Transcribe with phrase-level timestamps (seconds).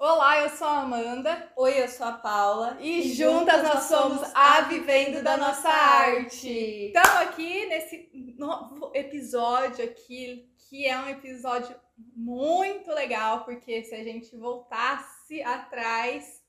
[0.00, 1.52] Olá, eu sou a Amanda.
[1.56, 2.76] Oi, eu sou a Paula.
[2.78, 6.86] E, e juntas, juntas nós somos a Vivendo da Nossa Arte.
[6.86, 8.08] Estamos aqui nesse
[8.38, 11.74] novo episódio aqui, que é um episódio
[12.14, 16.44] muito legal, porque se a gente voltasse atrás,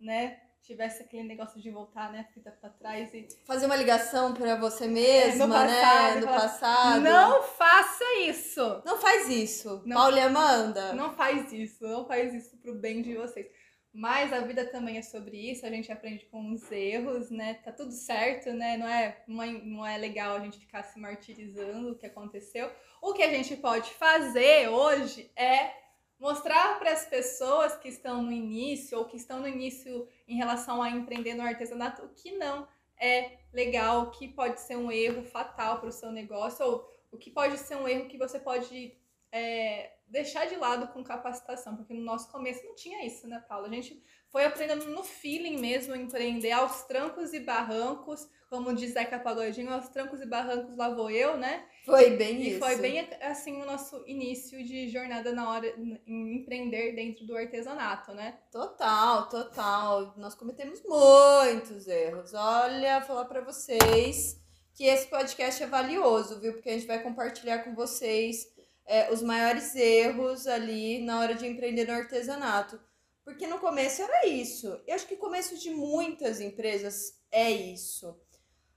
[0.00, 3.26] né, tivesse aquele negócio de voltar, né, fita pra trás e.
[3.46, 6.20] Fazer uma ligação para você mesma, é, passado, né?
[6.20, 7.00] No passado.
[7.00, 8.82] Não faça isso!
[8.84, 9.82] Não faz isso.
[9.86, 10.92] Não, Paula e Amanda.
[10.92, 13.46] Não faz isso, não faz isso pro bem de vocês.
[13.94, 17.54] Mas a vida também é sobre isso, a gente aprende com os erros, né?
[17.54, 18.76] Tá tudo certo, né?
[18.76, 22.70] Não é, não é, não é legal a gente ficar se martirizando o que aconteceu.
[23.00, 25.72] O que a gente pode fazer hoje é
[26.18, 30.82] mostrar para as pessoas que estão no início ou que estão no início em relação
[30.82, 32.66] a empreender no artesanato o que não
[33.00, 37.16] é legal, o que pode ser um erro fatal para o seu negócio ou o
[37.16, 38.96] que pode ser um erro que você pode
[39.30, 43.68] é, deixar de lado com capacitação, porque no nosso começo não tinha isso, né, Paula?
[43.68, 49.18] A gente foi aprendendo no feeling mesmo, empreender aos trancos e barrancos, como diz Zeca
[49.18, 51.64] Pagodinho, aos trancos e barrancos lá vou eu, né?
[51.84, 52.56] Foi bem e isso.
[52.56, 55.66] E foi bem assim o nosso início de jornada na hora
[56.06, 58.38] em empreender dentro do artesanato, né?
[58.50, 60.14] Total, total.
[60.16, 62.32] Nós cometemos muitos erros.
[62.34, 64.38] Olha, falar para vocês
[64.74, 66.52] que esse podcast é valioso, viu?
[66.52, 68.46] Porque a gente vai compartilhar com vocês
[68.86, 72.80] é, os maiores erros ali na hora de empreender no artesanato.
[73.28, 74.80] Porque no começo era isso.
[74.86, 78.18] Eu acho que o começo de muitas empresas é isso.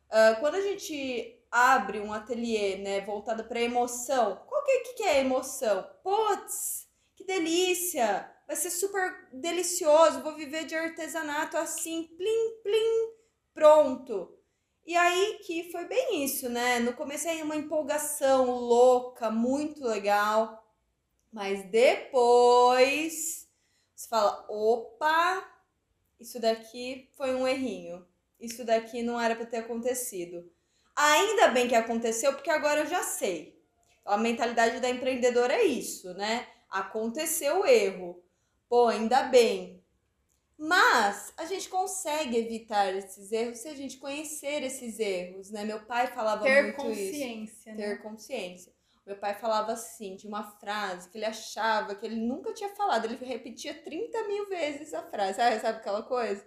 [0.10, 5.22] Uh, quando a gente abre um ateliê, né, voltado para emoção, qual que, que é
[5.22, 5.90] emoção?
[6.04, 6.86] Putz,
[7.16, 8.30] que delícia!
[8.46, 13.14] Vai ser super delicioso, vou viver de artesanato assim, plim, plim,
[13.54, 14.38] pronto.
[14.86, 16.78] E aí que foi bem isso, né?
[16.80, 20.62] No começo é uma empolgação louca, muito legal.
[21.32, 23.50] Mas depois
[24.02, 25.48] você fala: opa,
[26.20, 28.06] isso daqui foi um errinho.
[28.40, 30.52] Isso daqui não era para ter acontecido.
[30.96, 33.62] Ainda bem que aconteceu, porque agora eu já sei.
[34.04, 36.48] A mentalidade da empreendedora é isso, né?
[36.68, 38.24] Aconteceu o erro.
[38.68, 39.84] Pô, ainda bem.
[40.58, 45.64] Mas a gente consegue evitar esses erros se a gente conhecer esses erros, né?
[45.64, 47.70] Meu pai falava Ter muito consciência, isso.
[47.70, 47.76] Né?
[47.76, 48.74] Ter consciência.
[49.12, 53.06] Meu pai falava assim, de uma frase que ele achava que ele nunca tinha falado.
[53.06, 55.38] Ele repetia 30 mil vezes a frase.
[55.38, 56.46] Sabe, sabe aquela coisa?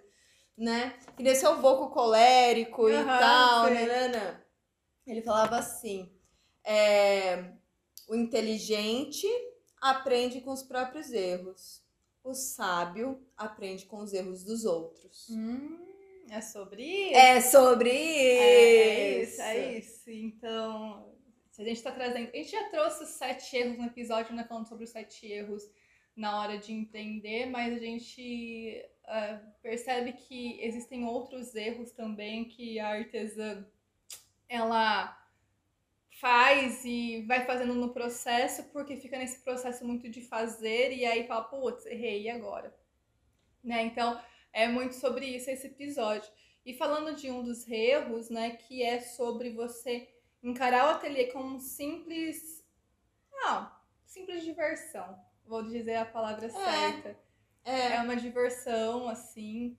[0.57, 0.97] Né?
[1.15, 4.41] Que nem seu voco colérico uhum, e tal, né?
[5.05, 6.11] Ele falava assim:
[6.63, 7.51] é,
[8.07, 9.27] o inteligente
[9.81, 11.85] aprende com os próprios erros
[12.25, 15.29] o sábio aprende com os erros dos outros.
[15.29, 15.77] Hum,
[16.27, 17.15] é sobre isso?
[17.15, 19.41] É sobre é, isso.
[19.41, 20.09] É, é isso.
[20.09, 21.14] Então,
[21.55, 22.29] se a gente está trazendo.
[22.33, 24.43] A gente já trouxe os sete erros no episódio, né?
[24.43, 25.63] Falando sobre os sete erros
[26.13, 32.77] na hora de empreender, mas a gente uh, percebe que existem outros erros também que
[32.77, 33.65] a artesã
[34.49, 35.17] ela
[36.19, 41.25] faz e vai fazendo no processo, porque fica nesse processo muito de fazer e aí
[41.25, 42.75] fala, putz, errei e agora?
[43.63, 43.83] Né?
[43.83, 44.21] Então,
[44.51, 46.29] é muito sobre isso esse episódio.
[46.65, 50.14] E falando de um dos erros, né, que é sobre você
[50.45, 52.63] encarar o ateliê como um simples.
[53.31, 53.71] Não,
[54.05, 55.19] simples diversão.
[55.45, 57.19] Vou dizer a palavra é, certa.
[57.63, 57.95] É.
[57.95, 59.77] é uma diversão, assim.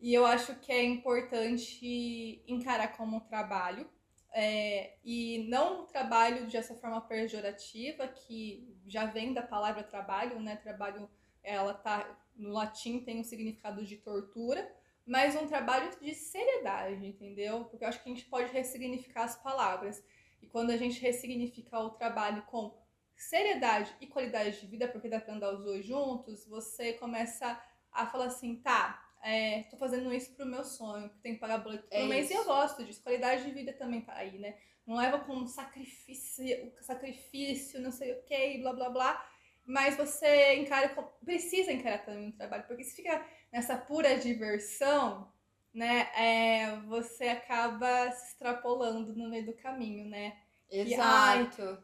[0.00, 3.88] E eu acho que é importante encarar como um trabalho
[4.30, 10.56] é, e não trabalho dessa forma pejorativa, que já vem da palavra trabalho, né?
[10.56, 11.08] Trabalho,
[11.42, 14.68] ela tá no latim tem um significado de tortura,
[15.06, 17.64] mas um trabalho de seriedade, entendeu?
[17.66, 20.02] Porque eu acho que a gente pode ressignificar as palavras.
[20.40, 22.76] E quando a gente ressignifica o trabalho com
[23.16, 27.60] seriedade e qualidade de vida, porque dá pra andar os dois juntos, você começa
[27.92, 31.58] a falar assim, tá, é, tô fazendo isso pro meu sonho, que tem que pagar
[31.58, 33.02] boleto por é mês e eu gosto disso.
[33.02, 34.56] Qualidade de vida também tá aí, né?
[34.86, 36.44] Não leva com sacrifício,
[36.82, 39.30] sacrifício, não sei o que, blá blá blá.
[39.64, 40.88] Mas você encara.
[41.24, 45.32] Precisa encarar também o trabalho, porque se fica nessa pura diversão,
[45.72, 46.08] né?
[46.16, 50.36] É, você acaba se extrapolando no meio do caminho, né?
[50.68, 51.62] Exato.
[51.62, 51.78] E, ai,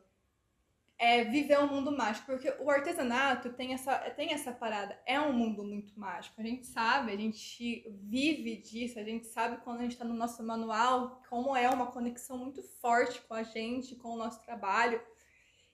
[0.98, 5.32] é viver um mundo mágico, porque o artesanato tem essa, tem essa parada, é um
[5.32, 6.40] mundo muito mágico.
[6.40, 10.12] A gente sabe, a gente vive disso, a gente sabe quando a gente está no
[10.12, 15.00] nosso manual como é uma conexão muito forte com a gente, com o nosso trabalho.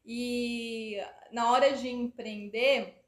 [0.05, 0.99] E
[1.33, 3.06] na hora de empreender,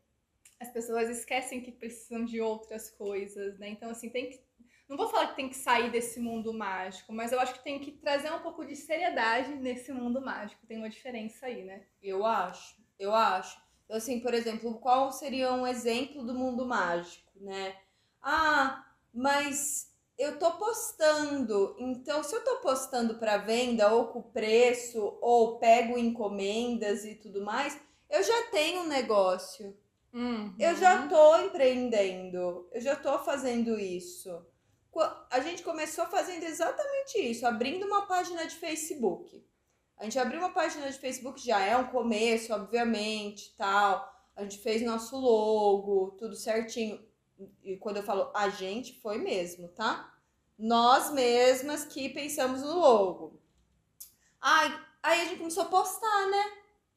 [0.60, 3.69] as pessoas esquecem que precisam de outras coisas, né?
[3.69, 4.49] Então, assim, tem que
[4.88, 7.78] não vou falar que tem que sair desse mundo mágico, mas eu acho que tem
[7.78, 10.66] que trazer um pouco de seriedade nesse mundo mágico.
[10.66, 11.82] Tem uma diferença aí, né?
[12.02, 13.60] Eu acho, eu acho.
[13.90, 17.76] Assim, por exemplo, qual seria um exemplo do mundo mágico, né?
[18.22, 18.82] Ah,
[19.12, 25.58] mas eu tô postando, então se eu tô postando para venda ou com preço ou
[25.58, 27.78] pego encomendas e tudo mais,
[28.11, 29.76] eu já tenho um negócio.
[30.12, 30.55] Uhum.
[30.58, 34.44] Eu já tô empreendendo, eu já tô fazendo isso.
[35.31, 39.46] A gente começou fazendo exatamente isso, abrindo uma página de Facebook.
[39.96, 44.12] A gente abriu uma página de Facebook, já é um começo, obviamente, tal.
[44.34, 47.04] A gente fez nosso logo, tudo certinho.
[47.62, 50.14] E quando eu falo a gente, foi mesmo, tá?
[50.58, 53.40] Nós mesmas que pensamos no logo.
[54.40, 56.44] Ai, aí a gente começou a postar, né?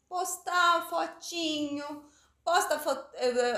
[0.07, 2.05] Postar fotinho,
[2.43, 3.09] posta foto.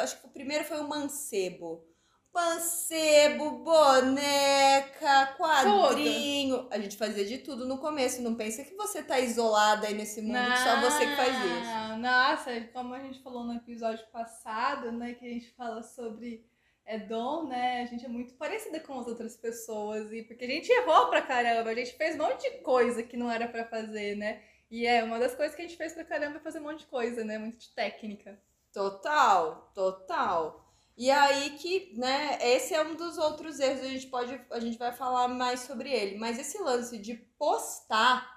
[0.02, 1.86] Acho que o primeiro foi o mancebo
[2.34, 6.68] Mancebo, boneca, quadrinho.
[6.72, 8.24] A gente fazia de tudo no começo.
[8.24, 12.00] Não pensa que você tá isolada aí nesse mundo, que só você que faz isso.
[12.00, 15.14] Nossa, como a gente falou no episódio passado, né?
[15.14, 16.44] Que a gente fala sobre
[16.88, 17.84] é dom, né?
[17.84, 20.12] A gente é muito parecida com as outras pessoas.
[20.12, 23.16] E porque a gente errou pra caramba, a gente fez um monte de coisa que
[23.16, 24.42] não era para fazer, né?
[24.72, 26.80] E é uma das coisas que a gente fez pra caramba é fazer um monte
[26.80, 27.38] de coisa, né?
[27.38, 28.42] Muito de técnica.
[28.74, 30.64] Total, total.
[30.98, 34.78] E aí que, né, esse é um dos outros erros, a gente pode, a gente
[34.78, 38.28] vai falar mais sobre ele, mas esse lance de postar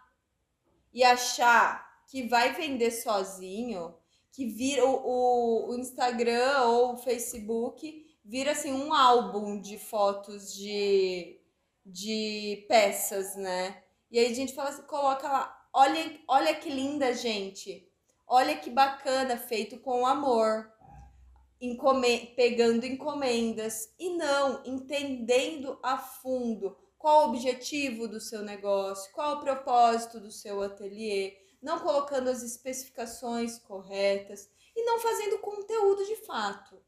[0.93, 3.95] e achar que vai vender sozinho,
[4.33, 10.55] que vira o, o, o Instagram ou o Facebook vira assim um álbum de fotos
[10.55, 11.41] de,
[11.85, 13.83] de peças, né?
[14.11, 17.86] E aí a gente fala assim, coloca lá, olha, olha que linda, gente.
[18.27, 20.75] Olha que bacana, feito com amor
[21.61, 29.37] encome pegando encomendas e não entendendo a fundo qual o objetivo do seu negócio, qual
[29.37, 36.17] o propósito do seu ateliê, não colocando as especificações corretas e não fazendo conteúdo de
[36.27, 36.83] fato.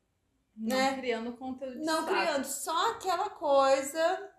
[0.56, 0.98] Não né?
[0.98, 2.08] criando conteúdo de Não fato.
[2.08, 4.32] criando só aquela coisa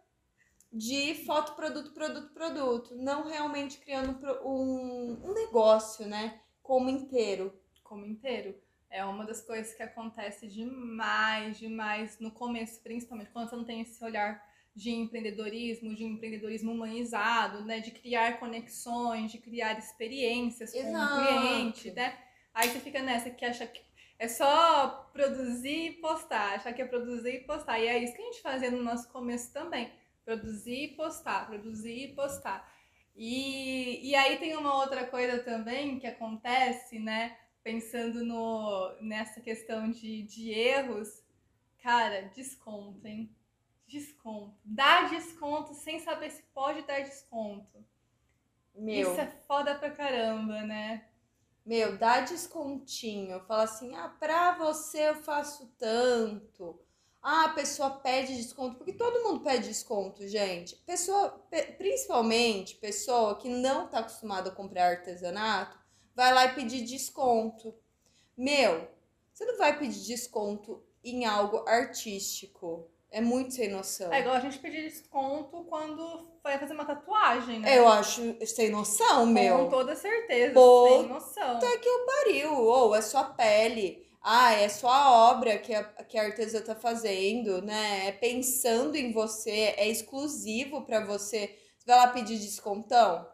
[0.72, 2.96] de foto, produto, produto, produto.
[2.96, 6.42] Não realmente criando um, um negócio, né?
[6.70, 7.52] Como inteiro.
[7.84, 8.56] Como inteiro.
[8.92, 13.82] É uma das coisas que acontece demais, demais no começo, principalmente quando você não tem
[13.82, 14.40] esse olhar
[14.76, 21.16] de empreendedorismo, de empreendedorismo humanizado, né, de criar conexões, de criar experiências com Exato.
[21.16, 22.16] o cliente, né?
[22.54, 23.82] Aí você fica nessa que acha que
[24.20, 27.80] é só produzir e postar, achar que é produzir e postar.
[27.80, 29.92] E é isso que a gente fazia no nosso começo também.
[30.24, 32.72] Produzir e postar, produzir e postar.
[33.20, 37.36] E, e aí tem uma outra coisa também que acontece, né?
[37.64, 41.24] pensando no, nessa questão de, de erros,
[41.84, 43.36] cara, desconto, hein?
[43.88, 44.56] Desconto.
[44.64, 47.86] Dá desconto sem saber se pode dar desconto.
[48.76, 49.12] Meu.
[49.12, 51.06] Isso é foda pra caramba, né?
[51.66, 53.40] Meu, dá descontinho.
[53.42, 56.80] Fala assim, ah, pra você eu faço tanto.
[57.22, 60.76] Ah, a pessoa pede desconto, porque todo mundo pede desconto, gente.
[60.86, 61.30] Pessoa,
[61.78, 65.78] principalmente pessoa que não tá acostumada a comprar artesanato,
[66.16, 67.76] vai lá e pedir desconto.
[68.38, 68.88] Meu,
[69.34, 72.90] você não vai pedir desconto em algo artístico.
[73.12, 74.14] É muito sem noção.
[74.14, 77.78] É igual a gente pedir desconto quando vai fazer uma tatuagem, né?
[77.78, 79.66] Eu acho sem noção, meu.
[79.66, 81.58] Com toda certeza, Puta sem noção.
[81.58, 82.54] Até que o pariu.
[82.54, 84.09] Ou é sua pele.
[84.22, 88.08] Ah, é sua obra que a, que a artesã tá fazendo, né?
[88.08, 91.58] É pensando em você, é exclusivo para você.
[91.78, 93.28] Você vai lá pedir descontão?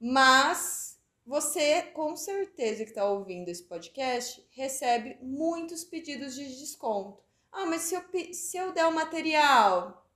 [0.00, 7.20] Mas você, com certeza que está ouvindo esse podcast, recebe muitos pedidos de desconto.
[7.50, 10.06] Ah, mas se eu, se eu der o material,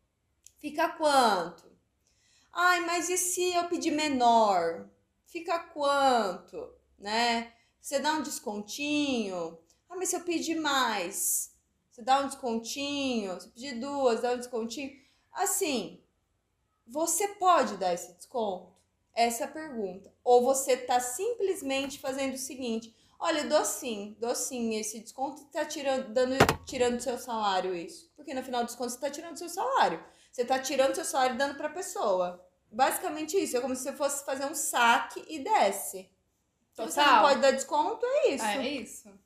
[0.58, 1.68] fica quanto?
[2.52, 4.88] Ai, mas e se eu pedir menor?
[5.26, 6.72] Fica quanto?
[6.98, 7.52] Né?
[7.80, 9.58] Você dá um descontinho?
[9.90, 11.52] Ah, mas se eu pedir mais?
[11.90, 13.38] Você dá um descontinho?
[13.38, 14.98] Se pedir duas, dá um descontinho?
[15.32, 16.00] Assim,
[16.86, 18.80] você pode dar esse desconto?
[19.14, 20.12] essa pergunta.
[20.24, 25.64] Ou você tá simplesmente fazendo o seguinte: olha, dou sim, dou sim esse desconto tá
[25.64, 28.10] tirando, dando, tirando do seu salário isso.
[28.16, 30.02] Porque no final dos contos você tá tirando do seu salário.
[30.30, 32.44] Você tá tirando do seu salário e dando pra pessoa.
[32.70, 33.56] Basicamente isso.
[33.56, 36.08] É como se você fosse fazer um saque e desce.
[36.74, 36.90] Total.
[36.90, 38.44] Você não pode dar desconto, é isso.
[38.44, 39.20] É isso.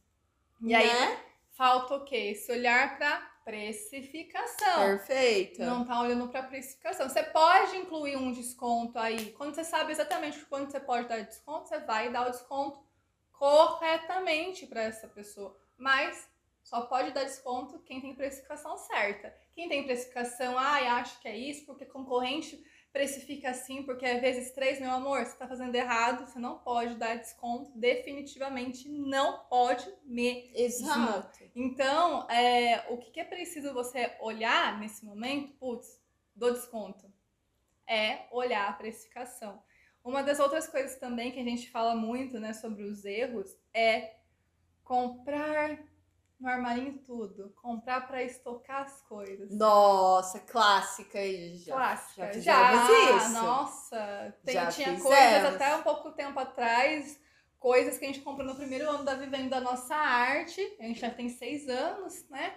[0.60, 0.76] E né?
[0.76, 1.18] aí,
[1.52, 2.16] falta o quê?
[2.32, 4.80] Esse olhar pra precificação.
[4.80, 5.62] Perfeito.
[5.62, 7.08] Não tá olhando para precificação.
[7.08, 9.32] Você pode incluir um desconto aí.
[9.32, 12.82] Quando você sabe exatamente quando você pode dar desconto, você vai dar o desconto
[13.32, 15.56] corretamente para essa pessoa.
[15.76, 16.26] Mas
[16.62, 19.34] só pode dar desconto quem tem precificação certa.
[19.52, 24.52] Quem tem precificação, ah, acho que é isso porque concorrente precifica assim, porque é vezes
[24.52, 29.92] três, meu amor, você tá fazendo errado, você não pode dar desconto, definitivamente não pode
[30.04, 30.52] mesmo.
[30.54, 31.42] Exato.
[31.56, 36.00] Então, é, o que, que é preciso você olhar nesse momento, putz,
[36.36, 37.12] do desconto,
[37.84, 39.60] é olhar a precificação.
[40.04, 44.18] Uma das outras coisas também que a gente fala muito, né, sobre os erros é
[44.84, 45.82] comprar
[46.44, 47.54] no armarinho tudo.
[47.56, 49.50] Comprar para estocar as coisas.
[49.50, 51.74] Nossa, clássica aí já.
[51.74, 52.40] Clássica.
[52.40, 53.32] Já, já isso.
[53.32, 55.02] Nossa, tem, Já tinha fizemos.
[55.02, 57.18] coisas até um pouco tempo atrás,
[57.58, 60.60] coisas que a gente comprou no primeiro ano da Vivendo da Nossa Arte.
[60.78, 62.54] A gente já tem seis anos, né?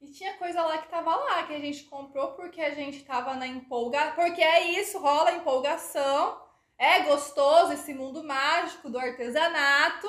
[0.00, 3.34] E tinha coisa lá que tava lá, que a gente comprou porque a gente tava
[3.34, 4.14] na empolgação.
[4.14, 6.40] Porque é isso, rola empolgação.
[6.78, 10.08] É gostoso esse mundo mágico do artesanato.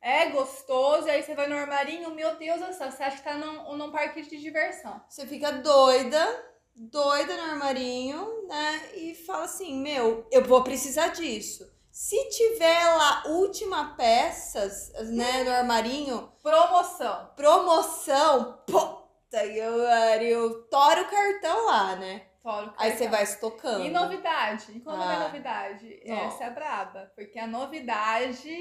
[0.00, 1.08] É gostoso.
[1.08, 3.76] E aí você vai no armarinho, meu Deus do céu, você acha que tá num,
[3.76, 5.00] num parque de diversão.
[5.08, 8.90] Você fica doida, doida no armarinho, né?
[8.94, 11.74] E fala assim: Meu, eu vou precisar disso.
[11.90, 17.30] Se tiver lá última peças, né, no armarinho, Promoção.
[17.34, 22.26] promoção, puta que pariu, tora o cartão lá, né?
[22.42, 23.10] Fora o Aí você cartão.
[23.10, 23.84] vai estocando.
[23.84, 24.72] E novidade?
[24.76, 25.08] E quando Ah.
[25.08, 26.02] vem novidade?
[26.06, 26.26] Não.
[26.26, 27.10] Essa é braba.
[27.16, 28.54] Porque a novidade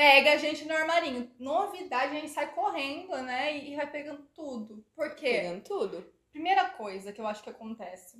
[0.00, 1.30] pega a gente no armarinho.
[1.38, 3.54] Novidade, a gente sai correndo, né?
[3.54, 4.82] E vai pegando tudo.
[4.96, 5.42] Por quê?
[5.42, 6.14] Pegando tudo.
[6.30, 8.18] Primeira coisa que eu acho que acontece.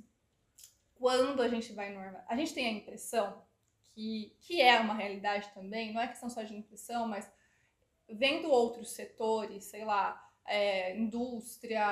[0.93, 2.27] Quando a gente vai no armário.
[2.29, 3.43] A gente tem a impressão
[3.95, 7.27] que, que é uma realidade também, não é questão só de impressão, mas
[8.07, 11.83] vendo outros setores, sei lá, é, indústria,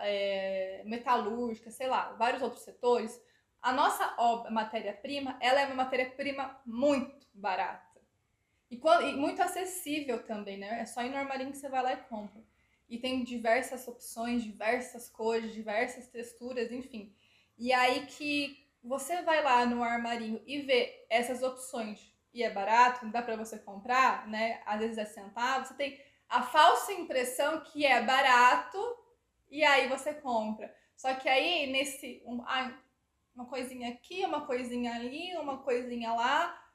[0.00, 3.22] é, metalúrgica, sei lá, vários outros setores,
[3.62, 4.16] a nossa
[4.50, 7.87] matéria-prima, ela é uma matéria-prima muito barata.
[8.70, 10.80] E, e muito acessível também, né?
[10.80, 12.42] É só ir no armarinho que você vai lá e compra.
[12.88, 17.14] E tem diversas opções, diversas cores, diversas texturas, enfim.
[17.56, 23.06] E aí que você vai lá no armarinho e vê essas opções e é barato,
[23.08, 24.62] dá pra você comprar, né?
[24.64, 28.78] Às vezes é centavo, você tem a falsa impressão que é barato
[29.50, 30.74] e aí você compra.
[30.94, 32.74] Só que aí nesse um, ai,
[33.34, 36.67] uma coisinha aqui, uma coisinha ali, uma coisinha lá,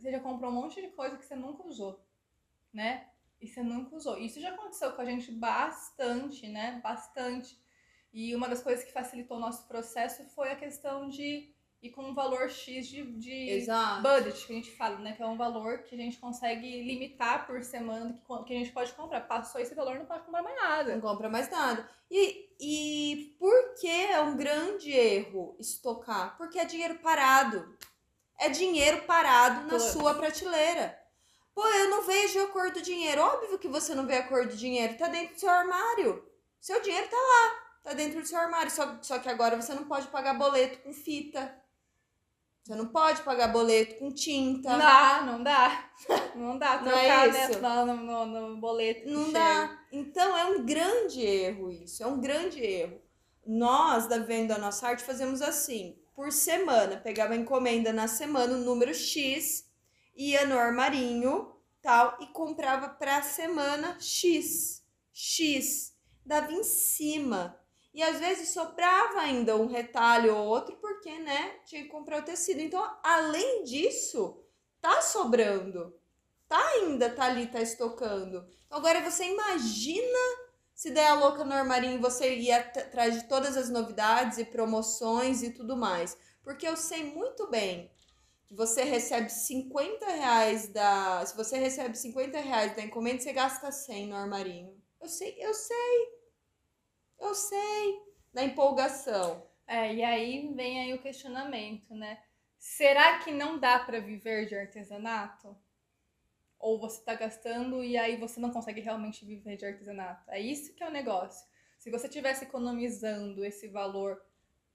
[0.00, 2.04] você já comprou um monte de coisa que você nunca usou,
[2.72, 3.06] né?
[3.40, 4.18] E você nunca usou.
[4.18, 6.80] Isso já aconteceu com a gente bastante, né?
[6.82, 7.58] Bastante.
[8.12, 12.02] E uma das coisas que facilitou o nosso processo foi a questão de ir com
[12.02, 13.66] um valor X de, de
[14.02, 15.12] budget, que a gente fala, né?
[15.12, 18.72] Que é um valor que a gente consegue limitar por semana, que, que a gente
[18.72, 19.22] pode comprar.
[19.22, 21.00] Passou esse valor, não pode comprar mais Não nada.
[21.00, 21.88] compra mais nada.
[22.10, 26.36] E, e por que é um grande erro estocar?
[26.36, 27.74] Porque é dinheiro parado.
[28.40, 29.92] É dinheiro parado na Putz.
[29.92, 30.98] sua prateleira.
[31.54, 33.20] Pô, eu não vejo a cor do dinheiro.
[33.20, 34.96] Óbvio que você não vê a cor do dinheiro.
[34.96, 36.24] Tá dentro do seu armário.
[36.60, 37.52] Seu dinheiro tá lá.
[37.84, 38.70] Tá dentro do seu armário.
[38.70, 41.54] Só, só que agora você não pode pagar boleto com fita.
[42.62, 44.70] Você não pode pagar boleto com tinta.
[44.70, 45.90] Não dá, não dá.
[46.34, 46.80] Não dá.
[46.82, 47.60] Não é Trocar isso?
[47.60, 49.08] né, no, no, no boleto.
[49.10, 49.38] Não chega.
[49.38, 49.78] dá.
[49.92, 53.00] Então é um grande erro isso, é um grande erro.
[53.44, 58.92] Nós, da Venda Nossa Arte, fazemos assim: por semana, pegava encomenda na semana, o número
[58.92, 59.66] X,
[60.14, 61.50] ia no armarinho
[61.80, 64.84] tal, e comprava pra semana X.
[65.14, 65.96] X.
[66.22, 67.58] Dava em cima.
[67.94, 72.24] E às vezes sobrava ainda um retalho ou outro, porque, né, tinha que comprar o
[72.24, 72.60] tecido.
[72.60, 74.44] Então, além disso,
[74.78, 75.98] tá sobrando.
[76.46, 78.46] Tá ainda, tá ali, tá estocando.
[78.66, 80.18] Então, agora você imagina
[80.80, 84.46] se der a louca no armarinho você ir at- atrás de todas as novidades e
[84.46, 86.16] promoções e tudo mais.
[86.42, 87.92] Porque eu sei muito bem
[88.46, 91.22] que você recebe 50 reais da.
[91.26, 94.74] Se você recebe 50 reais da encomenda, você gasta 100 no armarinho.
[94.98, 96.08] Eu sei, eu sei.
[97.20, 98.00] Eu sei.
[98.32, 99.46] Na empolgação.
[99.66, 102.22] É, e aí vem aí o questionamento, né?
[102.58, 105.54] Será que não dá pra viver de artesanato?
[106.60, 110.30] Ou você tá gastando e aí você não consegue realmente viver de artesanato?
[110.30, 111.48] É isso que é o negócio.
[111.78, 114.22] Se você tivesse economizando esse valor,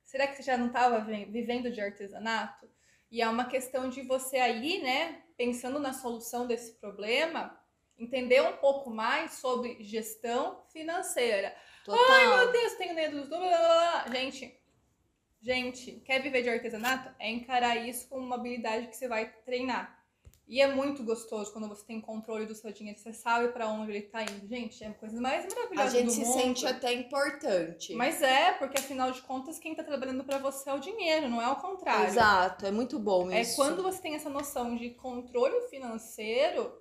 [0.03, 2.67] será que você já não estava vivendo de artesanato?
[3.11, 7.57] E é uma questão de você aí, né, pensando na solução desse problema,
[7.97, 11.55] entender um pouco mais sobre gestão financeira.
[11.83, 12.03] Total.
[12.09, 13.55] Ai, meu Deus, tenho medo dos números.
[13.55, 14.15] blá, blá, blá.
[14.15, 14.59] Gente,
[15.39, 17.13] gente, quer viver de artesanato?
[17.19, 19.94] É encarar isso como uma habilidade que você vai treinar.
[20.47, 23.91] E é muito gostoso quando você tem controle do seu dinheiro, você sabe pra onde
[23.91, 24.47] ele tá indo.
[24.47, 26.33] Gente, é a coisa mais A maravilhosa gente do se mundo.
[26.33, 27.93] sente até importante.
[27.95, 31.41] Mas é, porque afinal de contas, quem tá trabalhando pra você é o dinheiro, não
[31.41, 32.07] é o contrário.
[32.07, 33.55] Exato, é muito bom É isso.
[33.55, 36.79] quando você tem essa noção de controle financeiro,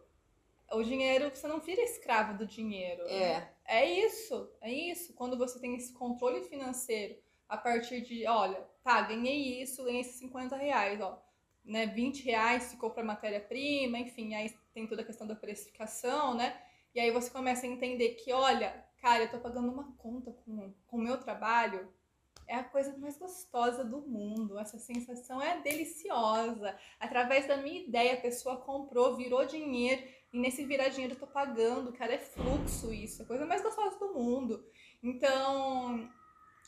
[0.71, 3.03] o dinheiro, você não vira escravo do dinheiro.
[3.09, 3.51] É.
[3.67, 5.15] É isso, é isso.
[5.15, 7.17] Quando você tem esse controle financeiro,
[7.49, 11.19] a partir de, olha, tá, ganhei isso, ganhei esses 50 reais, ó.
[11.65, 16.61] Né, 20 reais ficou para matéria-prima, enfim, aí tem toda a questão da precificação, né?
[16.95, 20.75] E aí você começa a entender que, olha, cara, eu tô pagando uma conta com
[20.93, 21.89] o meu trabalho,
[22.47, 24.59] é a coisa mais gostosa do mundo.
[24.59, 26.77] Essa sensação é deliciosa.
[27.01, 30.03] Através da minha ideia, a pessoa comprou, virou dinheiro,
[30.33, 33.63] e nesse virar dinheiro eu tô pagando, cara, é fluxo isso, é a coisa mais
[33.63, 34.65] gostosa do mundo.
[35.03, 36.11] Então,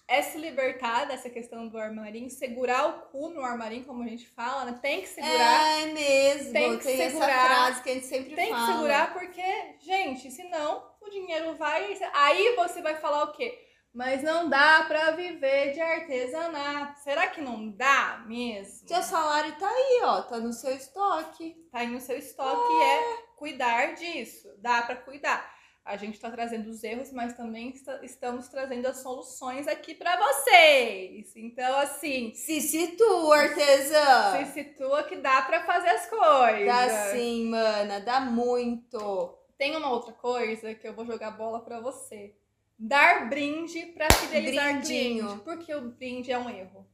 [0.08, 4.28] é se libertar dessa questão do armarinho, segurar o cu no armarinho, como a gente
[4.28, 4.78] fala, né?
[4.80, 5.80] Tem que segurar.
[5.80, 8.66] É mesmo, tem, que tem segurar, essa frase que a gente sempre tem fala.
[8.66, 11.98] Tem que segurar porque, gente, senão o dinheiro vai.
[12.14, 13.66] Aí você vai falar o quê?
[13.92, 17.00] Mas não dá para viver de artesanato.
[17.00, 18.86] Será que não dá mesmo?
[18.86, 21.56] Seu salário tá aí, ó, tá no seu estoque.
[21.72, 24.48] Tá aí no seu estoque é, é cuidar disso.
[24.58, 25.55] Dá para cuidar.
[25.86, 30.16] A gente está trazendo os erros, mas também está, estamos trazendo as soluções aqui para
[30.16, 31.32] vocês.
[31.36, 32.34] Então, assim.
[32.34, 34.44] Se situa, artesã!
[34.44, 36.66] Se situa que dá para fazer as coisas.
[36.66, 39.38] Dá sim, mana, dá muito.
[39.56, 42.34] Tem uma outra coisa que eu vou jogar bola para você.
[42.76, 45.24] Dar brinde para fidelizar Brindinho.
[45.24, 45.44] cliente.
[45.44, 46.84] Porque o brinde é um erro.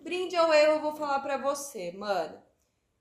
[0.00, 2.42] Brinde é um erro, eu vou falar para você, mano.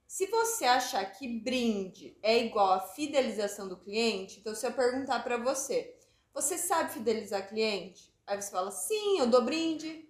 [0.07, 5.24] Se você achar que brinde é igual a fidelização do cliente, então se eu perguntar
[5.24, 5.95] para você,
[6.33, 8.13] você sabe fidelizar cliente?
[8.27, 10.07] Aí você fala, sim, eu dou brinde.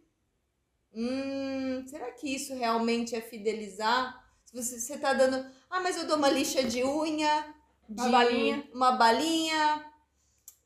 [0.93, 4.23] Hum, será que isso realmente é fidelizar?
[4.45, 5.37] Se você, você tá dando,
[5.69, 7.55] ah, mas eu dou uma lixa de unha,
[7.87, 9.91] de uma balinha, uma balinha,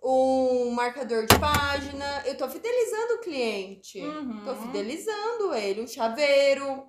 [0.02, 4.00] um marcador de página, eu tô fidelizando o cliente.
[4.00, 4.44] Uhum.
[4.46, 6.88] Tô fidelizando ele, um chaveiro,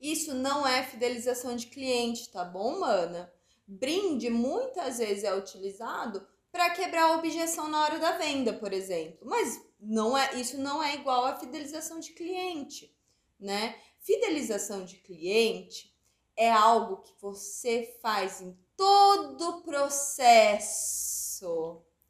[0.00, 3.32] isso não é fidelização de cliente, tá bom, mana?
[3.66, 9.18] Brinde muitas vezes é utilizado para quebrar a objeção na hora da venda, por exemplo.
[9.28, 12.96] Mas não é, isso não é igual a fidelização de cliente,
[13.38, 13.76] né?
[14.00, 15.94] Fidelização de cliente
[16.36, 21.02] é algo que você faz em todo o processo.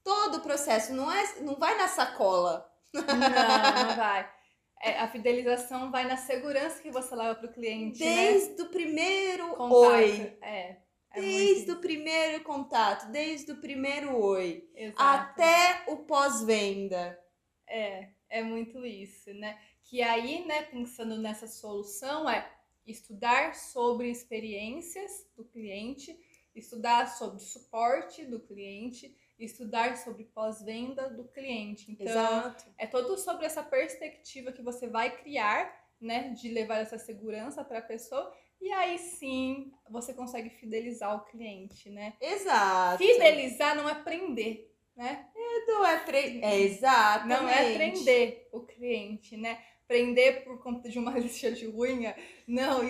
[0.05, 2.71] Todo o processo, não é, não vai na sacola.
[2.93, 4.38] Não, não vai.
[4.81, 8.01] É, a fidelização vai na segurança que você leva para o cliente.
[8.01, 8.15] Né?
[8.15, 8.63] Desde né?
[8.63, 9.73] o primeiro contato.
[9.73, 10.39] oi.
[10.41, 10.77] É.
[11.13, 14.69] é desde o primeiro contato, desde o primeiro oi.
[14.75, 15.03] Exato.
[15.03, 17.19] Até o pós-venda.
[17.67, 19.59] É, é muito isso, né?
[19.85, 22.49] Que aí, né, pensando nessa solução, é
[22.87, 26.17] estudar sobre experiências do cliente,
[26.55, 31.91] estudar sobre suporte do cliente, estudar sobre pós-venda do cliente.
[31.93, 32.65] Então, Exato.
[32.77, 37.79] é todo sobre essa perspectiva que você vai criar, né, de levar essa segurança para
[37.79, 38.33] a pessoa.
[38.61, 42.15] E aí sim você consegue fidelizar o cliente, né?
[42.21, 42.99] Exato.
[42.99, 45.29] Fidelizar não é prender, né?
[45.35, 46.45] É, não é prender.
[46.45, 47.27] É exato.
[47.29, 49.63] Não é prender o cliente, né?
[49.89, 52.15] Prender por conta de uma lixa de unha.
[52.47, 52.83] Não,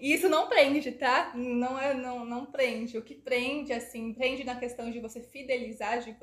[0.00, 1.32] isso não prende, tá?
[1.34, 2.98] Não é, não, não prende.
[2.98, 6.00] O que prende, assim, prende na questão de você fidelizar.
[6.00, 6.14] De,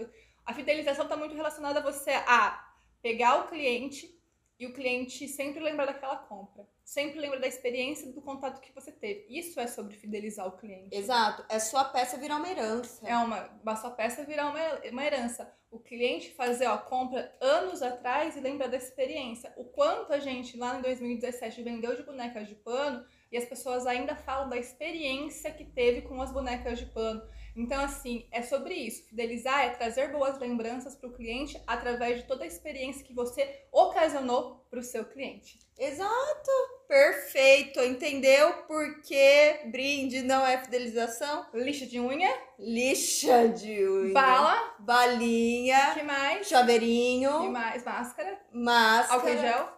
[0.45, 2.69] a fidelização está muito relacionada a você a
[3.01, 4.18] pegar o cliente
[4.59, 6.67] e o cliente sempre lembra daquela compra.
[6.83, 9.25] Sempre lembra da experiência do contato que você teve.
[9.29, 10.93] Isso é sobre fidelizar o cliente.
[10.93, 11.45] Exato.
[11.47, 13.07] É sua peça virar uma herança.
[13.07, 15.49] É uma, a sua peça virar uma, uma herança.
[15.71, 19.53] O cliente fazer a compra anos atrás e lembra da experiência.
[19.55, 23.85] O quanto a gente lá em 2017 vendeu de bonecas de pano e as pessoas
[23.85, 27.21] ainda falam da experiência que teve com as bonecas de pano.
[27.59, 29.05] Então, assim, é sobre isso.
[29.09, 33.65] Fidelizar é trazer boas lembranças para o cliente através de toda a experiência que você
[33.69, 35.59] ocasionou para o seu cliente.
[35.77, 36.51] Exato!
[36.87, 37.81] Perfeito!
[37.81, 41.47] Entendeu por que brinde não é fidelização?
[41.53, 42.33] Lixa de unha.
[42.57, 44.13] Lixa de unha.
[44.13, 44.75] Bala.
[44.79, 45.95] Balinha.
[45.95, 46.47] que mais?
[46.47, 47.41] Chaveirinho.
[47.41, 47.83] que mais?
[47.83, 48.39] Máscara.
[48.53, 49.13] Máscara.
[49.15, 49.69] Álcool gel.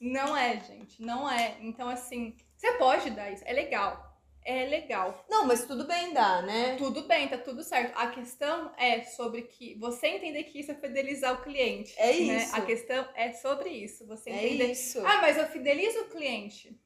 [0.00, 1.02] não é, gente.
[1.02, 1.56] Não é.
[1.60, 3.42] Então, assim, você pode dar isso.
[3.44, 4.11] É legal
[4.44, 5.24] é legal.
[5.28, 6.76] Não, mas tudo bem dá, né?
[6.76, 7.96] Tudo bem, tá tudo certo.
[7.96, 11.94] A questão é sobre que você entender que isso é fidelizar o cliente.
[11.96, 12.36] É né?
[12.42, 12.56] isso.
[12.56, 14.06] A questão é sobre isso.
[14.06, 14.72] Você é entender.
[14.72, 14.98] isso.
[15.06, 16.78] Ah, mas eu fidelizo o cliente.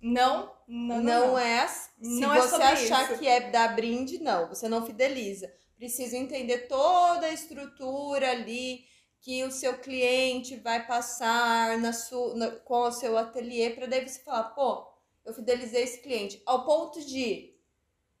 [0.00, 1.02] Não, não, não.
[1.02, 1.38] Não, não.
[1.38, 1.66] é.
[1.68, 3.18] Se não você é achar isso.
[3.18, 4.48] que é dar brinde, não.
[4.48, 5.52] Você não fideliza.
[5.76, 8.84] Precisa entender toda a estrutura ali
[9.20, 14.06] que o seu cliente vai passar na sua, na, com o seu ateliê para daí
[14.06, 14.91] você falar, pô,
[15.24, 17.54] eu fidelizei esse cliente ao ponto de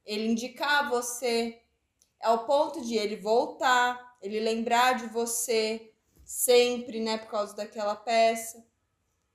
[0.04, 1.62] ele indicar você,
[2.20, 5.92] ao ponto de ele voltar, ele lembrar de você
[6.24, 8.64] sempre, né, por causa daquela peça.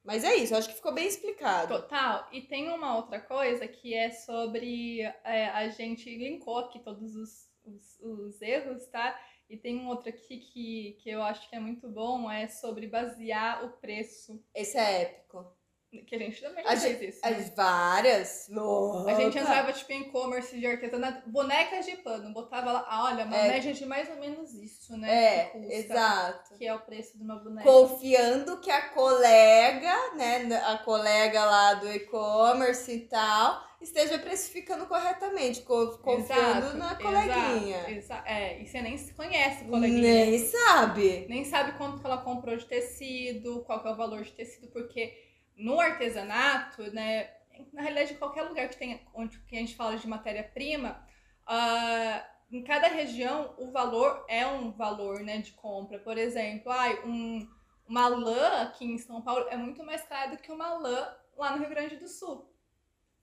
[0.03, 1.81] Mas é isso, acho que ficou bem explicado.
[1.81, 2.29] Total.
[2.31, 5.01] E tem uma outra coisa que é sobre.
[5.01, 9.19] É, a gente linkou aqui todos os, os, os erros, tá?
[9.49, 12.87] E tem um outro aqui que, que eu acho que é muito bom, é sobre
[12.87, 14.41] basear o preço.
[14.55, 15.56] Esse é épico.
[16.05, 17.19] Que a gente também A fez isso.
[17.23, 17.53] As né?
[17.55, 18.49] várias.
[18.49, 19.39] A gente Opa.
[19.39, 23.47] entrava, tipo, em e-commerce de artesanato, bonecas de pano, botava lá, ah, olha, uma É.
[23.47, 25.37] média de mais ou menos isso, né?
[25.37, 26.57] É, que custa, exato.
[26.57, 27.63] Que é o preço de uma boneca.
[27.63, 35.61] Confiando que a colega, né, a colega lá do e-commerce e tal, esteja precificando corretamente,
[35.61, 37.89] co- confiando Exato, na exato, coleguinha.
[37.91, 40.01] exa- é, e você nem se conhece, coleguinha.
[40.01, 41.25] Nem sabe.
[41.29, 44.67] nem sabe quanto que ela comprou de tecido, qual que é o valor de tecido,
[44.67, 45.25] porque
[45.57, 47.31] no artesanato, né,
[47.73, 51.03] na realidade, em qualquer lugar que tenha, onde que a gente fala de matéria-prima,
[51.45, 55.99] ah, em cada região o valor é um valor, né, de compra.
[55.99, 57.47] Por exemplo, ai, um,
[57.87, 61.51] uma lã aqui em São Paulo é muito mais cara do que uma lã lá
[61.51, 62.49] no Rio Grande do Sul,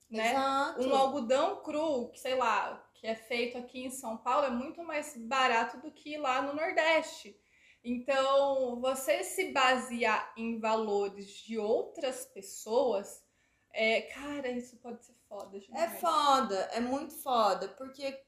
[0.09, 0.31] né?
[0.31, 0.81] Exato.
[0.81, 4.83] Um algodão cru, que sei lá, que é feito aqui em São Paulo, é muito
[4.83, 7.37] mais barato do que lá no Nordeste.
[7.87, 13.23] Então, você se basear em valores de outras pessoas,
[13.71, 15.55] é, cara, isso pode ser foda.
[15.55, 15.99] É demais.
[15.99, 18.19] foda, é muito foda, porque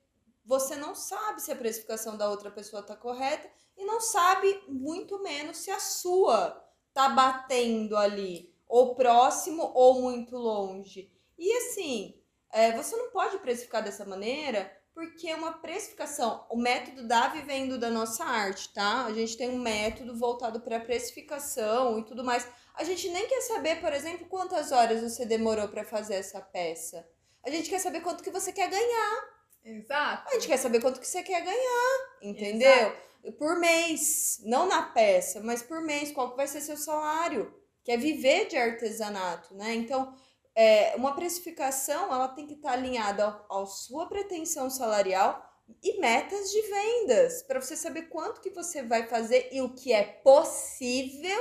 [0.46, 5.24] você não sabe se a precificação da outra pessoa tá correta e não sabe muito
[5.24, 11.12] menos se a sua tá batendo ali, ou próximo ou muito longe.
[11.36, 17.28] E assim, é, você não pode precificar dessa maneira, porque uma precificação, o método da
[17.28, 19.06] vivendo da nossa arte, tá?
[19.06, 22.48] A gente tem um método voltado para precificação e tudo mais.
[22.74, 27.08] A gente nem quer saber, por exemplo, quantas horas você demorou para fazer essa peça.
[27.46, 29.24] A gente quer saber quanto que você quer ganhar.
[29.64, 30.30] Exato.
[30.30, 32.98] A gente quer saber quanto que você quer ganhar, entendeu?
[33.38, 37.54] Por mês, não na peça, mas por mês, qual que vai ser seu salário?
[37.84, 39.76] Que é viver de artesanato, né?
[39.76, 40.12] Então,
[40.58, 45.46] é, uma precificação, ela tem que estar alinhada ao, ao sua pretensão salarial
[45.84, 49.94] e metas de vendas, para você saber quanto que você vai fazer e o que
[49.94, 51.40] é possível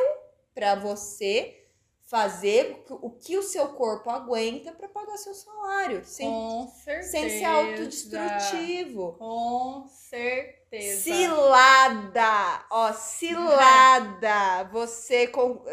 [0.54, 1.62] para você
[2.02, 6.72] fazer, o que- o que o seu corpo aguenta para pagar seu salário, sem, Com
[6.84, 7.10] certeza.
[7.10, 9.12] sem ser autodestrutivo.
[9.18, 11.00] Com certeza.
[11.02, 12.66] Cilada!
[12.70, 14.64] Ó, cilada!
[14.72, 15.64] Você, com,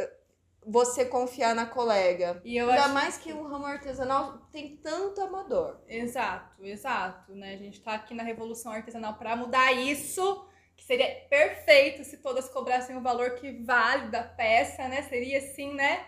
[0.66, 2.42] você confiar na colega.
[2.46, 5.80] E eu Ainda acho mais que o ramo artesanal tem tanto amador.
[5.88, 7.54] Exato, exato, né?
[7.54, 12.50] A gente tá aqui na Revolução Artesanal para mudar isso, que seria perfeito se todas
[12.50, 15.02] cobrassem o valor que vale da peça, né?
[15.04, 16.06] Seria assim, né?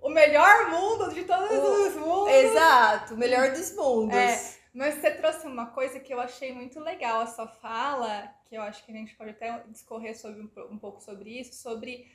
[0.00, 2.32] O melhor mundo de todos O- os mundos.
[2.34, 4.16] Exato, o melhor dos mundos.
[4.16, 4.58] É.
[4.72, 8.62] Mas você trouxe uma coisa que eu achei muito legal a sua fala, que eu
[8.62, 12.06] acho que a gente pode até discorrer sobre um, um pouco sobre isso, sobre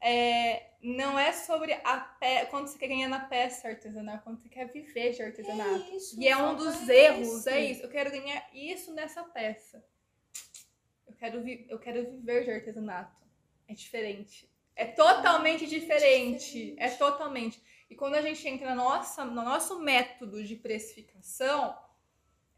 [0.00, 2.46] é, não é sobre a pe...
[2.50, 5.92] quando você quer ganhar na peça artesanal, é quando você quer viver de artesanato.
[5.92, 7.48] É isso, E é um dos é erros, esse.
[7.50, 7.82] é isso.
[7.82, 9.84] Eu quero ganhar isso nessa peça.
[11.06, 13.16] Eu quero, vi- eu quero viver de artesanato.
[13.66, 14.48] É diferente.
[14.76, 16.44] É totalmente diferente.
[16.44, 16.76] diferente.
[16.78, 17.60] É totalmente.
[17.90, 21.76] E quando a gente entra na nossa, no nosso método de precificação,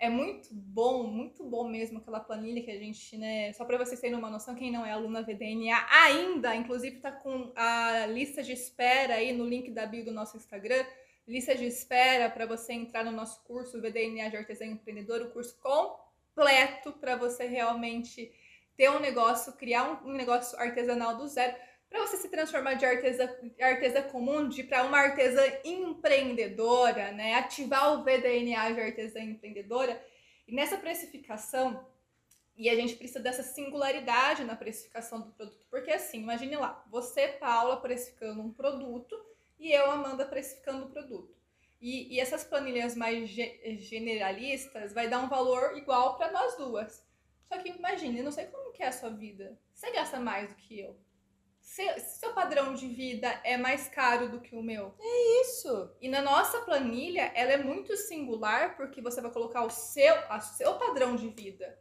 [0.00, 3.52] é muito bom, muito bom mesmo aquela planilha que a gente, né?
[3.52, 7.52] Só para vocês terem uma noção, quem não é aluna VDNA ainda, inclusive tá com
[7.54, 10.84] a lista de espera aí no link da bio do nosso Instagram
[11.30, 15.56] lista de espera para você entrar no nosso curso VDNA de Artesã Empreendedor, o curso
[15.60, 18.32] completo para você realmente
[18.76, 21.54] ter um negócio, criar um negócio artesanal do zero,
[21.90, 23.28] para você se transformar de artesã,
[23.60, 27.34] artesã comum de para uma artesã empreendedora, né?
[27.34, 30.00] Ativar o VDNA de artesã empreendedora.
[30.46, 31.84] E nessa precificação,
[32.56, 37.28] e a gente precisa dessa singularidade na precificação do produto, porque assim, imagine lá, você,
[37.28, 39.18] Paula, precificando um produto
[39.58, 41.34] e eu, Amanda, precificando o produto.
[41.80, 47.04] E, e essas planilhas mais ge- generalistas vai dar um valor igual para nós duas.
[47.48, 49.58] Só que imagine, eu não sei como que é a sua vida.
[49.74, 50.96] Você gasta mais do que eu.
[51.70, 54.92] Se, se seu padrão de vida é mais caro do que o meu.
[55.40, 55.94] Isso.
[56.00, 60.40] E na nossa planilha, ela é muito singular porque você vai colocar o seu, a
[60.40, 61.78] seu padrão de vida.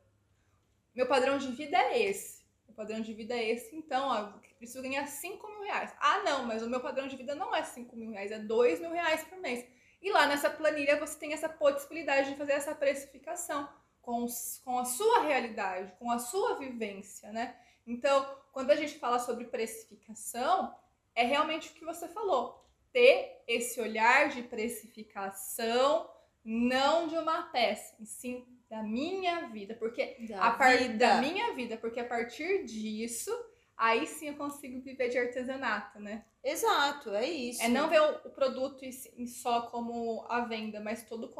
[0.94, 2.46] Meu padrão de vida é esse.
[2.68, 5.92] Meu padrão de vida é esse, então, ó, preciso ganhar 5 mil reais.
[6.00, 8.80] Ah, não, mas o meu padrão de vida não é 5 mil reais, é 2
[8.82, 9.66] mil reais por mês.
[10.00, 13.68] E lá nessa planilha você tem essa possibilidade de fazer essa precificação
[14.04, 14.28] com,
[14.64, 17.58] com a sua realidade, com a sua vivência, né?
[17.88, 20.76] Então, quando a gente fala sobre precificação,
[21.16, 22.62] é realmente o que você falou.
[22.92, 26.10] Ter esse olhar de precificação,
[26.44, 29.76] não de uma peça, e sim da minha vida.
[29.76, 33.32] Porque Da a partir da minha vida, porque a partir disso,
[33.78, 36.26] aí sim eu consigo viver de artesanato, né?
[36.44, 37.62] Exato, é isso.
[37.62, 41.34] É não ver o, o produto em, só como a venda, mas todo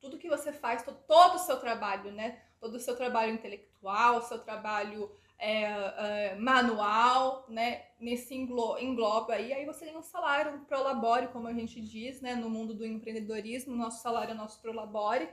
[0.00, 2.40] tudo que você faz, to- todo o seu trabalho, né?
[2.58, 7.82] todo o seu trabalho intelectual, seu trabalho é, é, manual, né?
[8.00, 12.34] Nesse englo engloba aí, aí você tem um salário, prolabore, como a gente diz, né?
[12.34, 15.28] No mundo do empreendedorismo, nosso salário é nosso prolabore.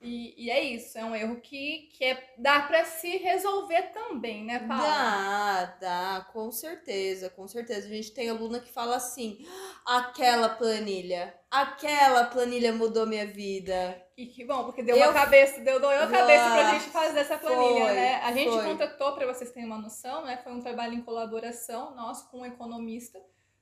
[0.00, 4.44] E, e, é isso, é um erro que, que é, dá para se resolver também,
[4.44, 4.84] né, Paula?
[4.84, 7.88] Dá, dá, com certeza, com certeza.
[7.88, 9.44] A gente tem aluna que fala assim:
[9.84, 14.00] aquela planilha, aquela planilha mudou minha vida.
[14.16, 15.02] E que bom, porque deu eu...
[15.02, 18.14] uma cabeça, deu doeu a cabeça pra gente fazer essa planilha, foi, né?
[18.22, 18.64] A gente foi.
[18.64, 20.36] contratou, para vocês terem uma noção, né?
[20.44, 23.18] Foi um trabalho em colaboração nosso com um economista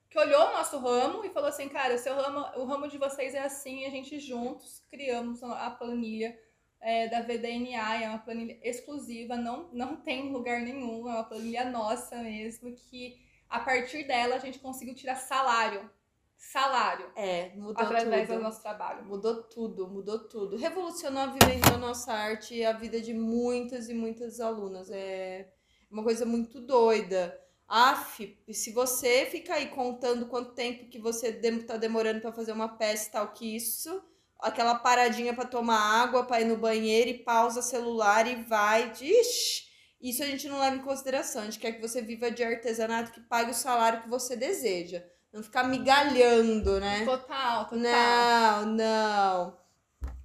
[0.09, 2.99] que olhou o nosso ramo e falou assim, cara, o seu ramo, o ramo de
[2.99, 6.38] vocês é assim, a gente juntos criamos a planilha
[6.81, 11.64] é, da VDNA, é uma planilha exclusiva, não, não tem lugar nenhum, é uma planilha
[11.71, 13.16] nossa mesmo, que
[13.49, 15.90] a partir dela a gente conseguiu tirar salário.
[16.37, 17.11] Salário.
[17.16, 18.37] É, mudou através tudo.
[18.37, 19.05] do nosso trabalho.
[19.05, 20.57] Mudou tudo, mudou tudo.
[20.57, 24.90] Revolucionou a vida da nossa arte e a vida de muitas e muitas alunas.
[24.90, 25.51] É
[25.90, 27.40] uma coisa muito doida.
[27.68, 31.33] Af, se você fica aí contando quanto tempo que você
[31.66, 34.02] tá demorando para fazer uma peça tal, que isso,
[34.38, 39.66] aquela paradinha para tomar água, para ir no banheiro e pausa celular e vai, ixi,
[40.00, 41.42] isso a gente não leva em consideração.
[41.42, 45.02] A gente quer que você viva de artesanato que pague o salário que você deseja.
[45.33, 47.05] Não ficar migalhando, né?
[47.05, 47.76] Total, total.
[47.81, 49.59] Não, não.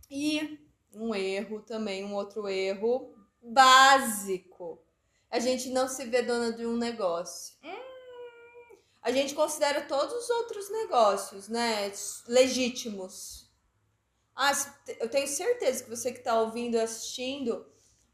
[0.10, 0.60] E
[0.93, 4.84] um erro também, um outro erro básico
[5.32, 7.56] a gente não se vê dona de um negócio.
[7.63, 7.82] Hum.
[9.02, 11.91] A gente considera todos os outros negócios, né,
[12.28, 13.50] legítimos.
[14.36, 14.52] Ah,
[15.00, 17.65] eu tenho certeza que você que está ouvindo, assistindo,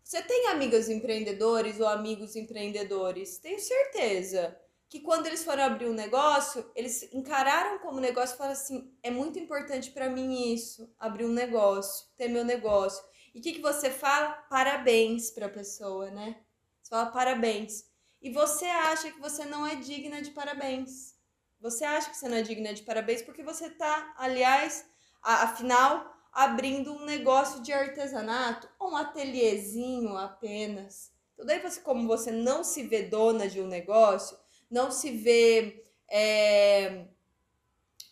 [0.04, 3.38] você tem amigas empreendedores ou amigos empreendedores.
[3.40, 8.58] Tenho certeza que quando eles foram abrir um negócio, eles encararam como negócio e falaram
[8.58, 13.04] assim: é muito importante para mim isso, abrir um negócio, ter meu negócio.
[13.36, 14.32] E o que, que você fala?
[14.50, 16.42] Parabéns para a pessoa, né?
[16.88, 17.86] Você fala parabéns.
[18.22, 21.16] E você acha que você não é digna de parabéns.
[21.60, 24.86] Você acha que você não é digna de parabéns porque você está, aliás,
[25.22, 31.12] afinal, abrindo um negócio de artesanato um ateliêzinho apenas.
[31.34, 34.38] Então, daí você, como você não se vê dona de um negócio,
[34.72, 37.06] não se vê é,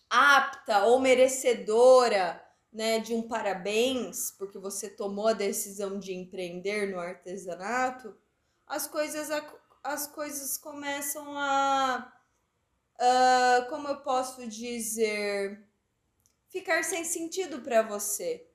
[0.09, 6.99] apta ou merecedora né, de um parabéns, porque você tomou a decisão de empreender no
[6.99, 8.13] artesanato,
[8.67, 9.29] as coisas,
[9.83, 12.11] as coisas começam a.
[12.95, 15.67] Uh, como eu posso dizer?
[16.47, 18.47] Ficar sem sentido para você.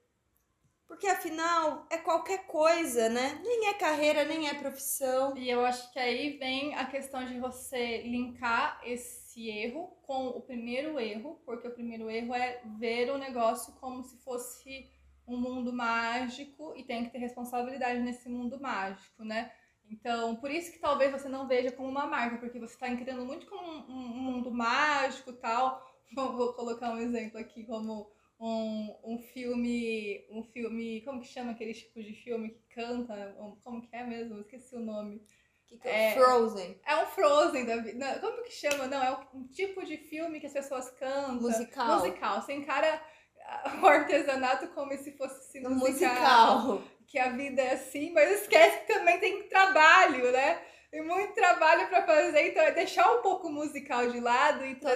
[0.87, 3.39] Porque afinal é qualquer coisa, né?
[3.43, 5.37] Nem é carreira, nem é profissão.
[5.37, 10.41] E eu acho que aí vem a questão de você linkar esse erro com o
[10.41, 14.91] primeiro erro, porque o primeiro erro é ver o negócio como se fosse
[15.25, 19.49] um mundo mágico e tem que ter responsabilidade nesse mundo mágico, né?
[19.91, 23.25] Então, por isso que talvez você não veja como uma marca, porque você está entendendo
[23.25, 25.85] muito como um, um, mundo mágico tal.
[26.15, 31.73] Vou colocar um exemplo aqui como um, um filme, um filme, como que chama aquele
[31.73, 33.35] tipo de filme que canta?
[33.63, 34.39] Como que é mesmo?
[34.39, 35.21] Esqueci o nome.
[35.67, 36.79] Que é, Frozen.
[36.85, 38.19] É um Frozen da vida.
[38.19, 38.87] Como que chama?
[38.87, 41.35] Não, é um tipo de filme que as pessoas cantam.
[41.35, 41.99] Musical.
[41.99, 42.41] Musical.
[42.41, 43.01] Você encara
[43.81, 46.67] o artesanato como se fosse musical.
[46.67, 50.61] musical que a vida é assim, mas esquece que também tem trabalho, né?
[50.89, 54.75] Tem muito trabalho para fazer, então é deixar um pouco o musical de lado e,
[54.75, 54.95] tra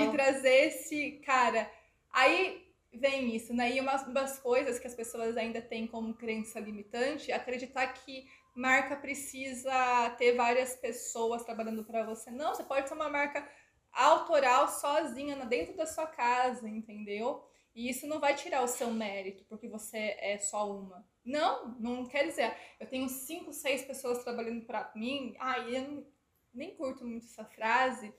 [0.00, 1.68] e trazer esse cara.
[2.12, 3.72] Aí vem isso, né?
[3.72, 8.96] E umas, umas coisas que as pessoas ainda têm como crença limitante, acreditar que marca
[8.96, 12.30] precisa ter várias pessoas trabalhando para você.
[12.30, 13.46] Não, você pode ser uma marca
[13.92, 17.44] autoral sozinha dentro da sua casa, entendeu?
[17.74, 21.04] E isso não vai tirar o seu mérito, porque você é só uma.
[21.26, 22.56] Não, não quer dizer.
[22.78, 25.34] Eu tenho cinco, seis pessoas trabalhando para mim.
[25.40, 26.06] Ai, eu
[26.54, 28.14] nem curto muito essa frase.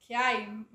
[0.00, 0.66] Que, ai,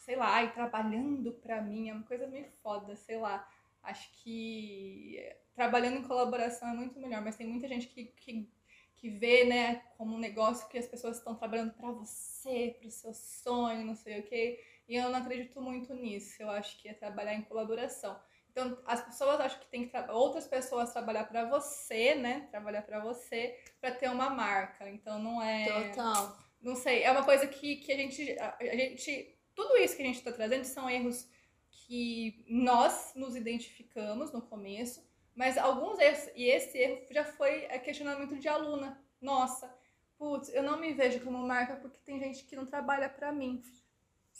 [0.00, 3.48] sei lá, ai, trabalhando para mim é uma coisa meio foda, sei lá.
[3.84, 5.16] Acho que
[5.54, 8.50] trabalhando em colaboração é muito melhor, mas tem muita gente que, que,
[8.94, 12.90] que vê, né, como um negócio que as pessoas estão trabalhando para você, para o
[12.90, 14.60] seu sonho, não sei o quê.
[14.88, 16.42] E eu não acredito muito nisso.
[16.42, 18.18] Eu acho que é trabalhar em colaboração.
[18.52, 22.46] Então, as pessoas acham que tem que outras pessoas trabalhar para você, né?
[22.50, 24.88] Trabalhar para você para ter uma marca.
[24.90, 25.88] Então, não é.
[25.88, 26.36] Total.
[26.60, 27.02] Não sei.
[27.02, 28.36] É uma coisa que, que a gente.
[28.38, 31.28] A gente tudo isso que a gente está trazendo são erros
[31.70, 36.28] que nós nos identificamos no começo, mas alguns erros.
[36.34, 39.02] E esse erro já foi questionamento de aluna.
[39.20, 39.74] Nossa,
[40.18, 43.62] putz, eu não me vejo como marca porque tem gente que não trabalha para mim.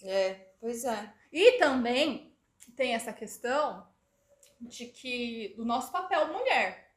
[0.03, 1.13] É, pois é.
[1.31, 2.37] E também
[2.77, 3.87] tem essa questão
[4.63, 6.95] de que do nosso papel mulher.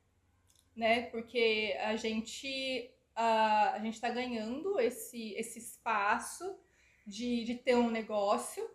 [0.75, 1.03] né?
[1.03, 6.59] Porque a gente a, a gente está ganhando esse, esse espaço
[7.07, 8.69] de, de ter um negócio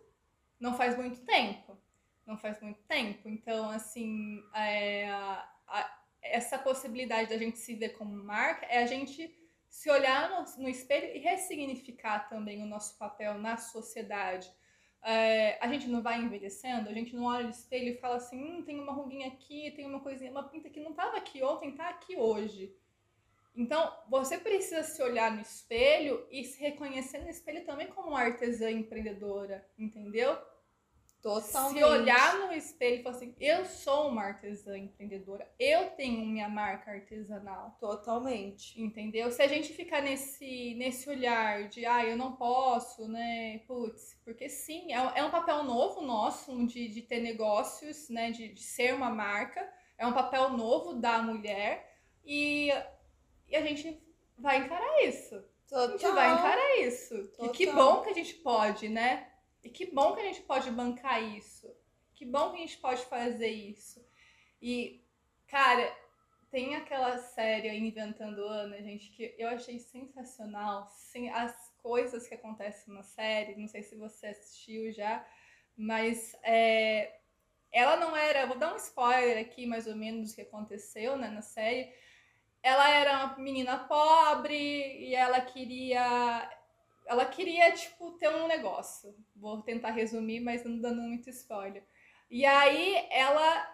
[0.59, 1.77] não faz muito tempo.
[2.25, 3.27] Não faz muito tempo.
[3.29, 9.37] Então, assim, é, a, essa possibilidade da gente se ver como marca é a gente
[9.69, 14.51] se olhar no, no espelho e ressignificar também o nosso papel na sociedade.
[15.03, 18.41] É, a gente não vai envelhecendo, a gente não olha no espelho e fala assim,
[18.43, 21.69] hum, tem uma ruguinha aqui, tem uma coisinha, uma pinta que não estava aqui ontem,
[21.69, 22.75] está aqui hoje.
[23.55, 28.21] Então, você precisa se olhar no espelho e se reconhecer no espelho também como uma
[28.21, 30.37] artesã empreendedora, entendeu?
[31.21, 31.77] Totalmente.
[31.77, 36.49] Se olhar no espelho e falar assim, eu sou uma artesã empreendedora, eu tenho minha
[36.49, 37.77] marca artesanal.
[37.79, 38.81] Totalmente.
[38.81, 39.31] Entendeu?
[39.31, 44.49] Se a gente ficar nesse, nesse olhar de, ah, eu não posso, né, putz, porque
[44.49, 48.93] sim, é, é um papel novo nosso de, de ter negócios, né, de, de ser
[48.95, 51.87] uma marca, é um papel novo da mulher
[52.25, 52.69] e,
[53.47, 54.01] e a gente
[54.37, 55.43] vai encarar isso.
[55.69, 55.87] Total.
[55.87, 57.27] A gente vai encarar isso.
[57.29, 57.45] Total.
[57.45, 59.30] E que bom que a gente pode, né?
[59.63, 61.73] E que bom que a gente pode bancar isso.
[62.13, 64.03] Que bom que a gente pode fazer isso.
[64.61, 65.03] E,
[65.47, 65.95] cara,
[66.49, 70.87] tem aquela série Inventando Ana, gente, que eu achei sensacional.
[70.89, 75.25] Sim, as coisas que acontecem na série, não sei se você assistiu já,
[75.75, 77.19] mas é,
[77.71, 78.45] ela não era.
[78.45, 81.93] Vou dar um spoiler aqui, mais ou menos, do que aconteceu né, na série.
[82.61, 86.47] Ela era uma menina pobre e ela queria
[87.07, 89.15] ela queria, tipo, ter um negócio.
[89.35, 91.83] Vou tentar resumir, mas não dando muito spoiler.
[92.29, 93.67] E aí ela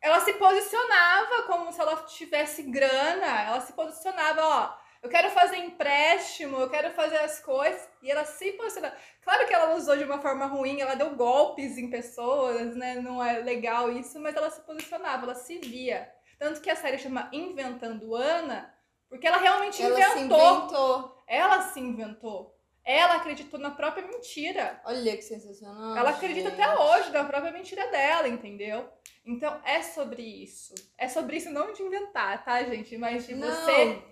[0.00, 5.58] ela se posicionava como se ela tivesse grana, ela se posicionava, ó, eu quero fazer
[5.58, 8.96] empréstimo, eu quero fazer as coisas, e ela se posicionava.
[9.20, 12.96] Claro que ela usou de uma forma ruim, ela deu golpes em pessoas, né?
[12.96, 16.12] Não é legal isso, mas ela se posicionava, ela se via.
[16.38, 18.74] Tanto que a série chama Inventando Ana,
[19.08, 20.38] porque ela realmente Ela inventou.
[20.40, 21.21] se inventou.
[21.26, 22.58] Ela se inventou.
[22.84, 24.80] Ela acreditou na própria mentira.
[24.84, 25.96] Olha que sensacional.
[25.96, 26.60] ela acredita gente.
[26.60, 28.88] até hoje na própria mentira dela, entendeu?
[29.24, 30.74] Então é sobre isso.
[30.98, 32.96] É sobre isso não de inventar, tá, gente?
[32.96, 33.46] Mas de Não.
[33.48, 34.02] você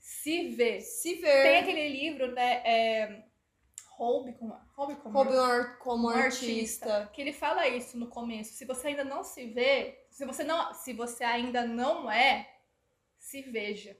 [0.00, 0.80] se ver.
[0.80, 1.42] Se ver.
[1.44, 2.54] Tem aquele livro, né?
[2.64, 3.24] É...
[3.96, 7.08] Hobby como, Hobby como, Como, ar- como um artista.
[7.12, 8.52] que ele fala isso no começo.
[8.54, 12.50] Se você ainda não se vê, se você não, se você ainda não é,
[13.16, 13.96] se veja,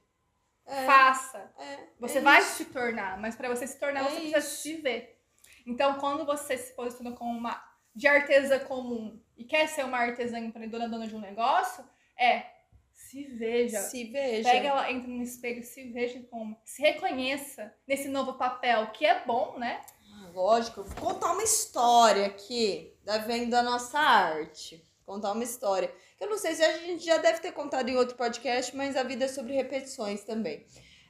[0.66, 1.52] É, faça.
[1.58, 2.56] é, Você é vai isso.
[2.56, 4.56] se tornar, mas para você se tornar, É você precisa isso.
[4.62, 5.18] se ver.
[5.66, 7.62] Então, quando você se posiciona como uma
[7.94, 11.84] de artesã comum e quer ser uma artesã empreendedora, dona de um negócio,
[12.18, 12.46] é
[12.92, 13.78] se veja.
[13.80, 14.48] Se veja.
[14.48, 19.24] Pega ela, entra no espelho, se veja como, se reconheça nesse novo papel, que é
[19.24, 19.80] bom, né?
[20.14, 24.82] Ah, Lógico, eu vou contar uma história aqui da venda da nossa arte.
[25.04, 25.92] Contar uma história.
[26.22, 29.02] Eu não sei se a gente já deve ter contado em outro podcast, mas a
[29.02, 30.64] vida é sobre repetições também.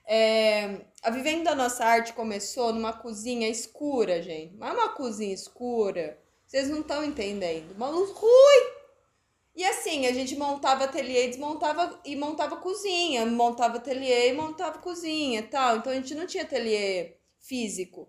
[0.07, 4.57] É, a Vivendo da Nossa Arte começou numa cozinha escura, gente.
[4.57, 6.19] Mas é uma cozinha escura.
[6.47, 7.73] Vocês não estão entendendo.
[7.73, 8.73] Uma luz ruim.
[9.55, 13.27] E assim, a gente montava ateliê, desmontava e montava cozinha.
[13.27, 15.77] Montava ateliê e montava cozinha tal.
[15.77, 18.09] Então a gente não tinha ateliê físico.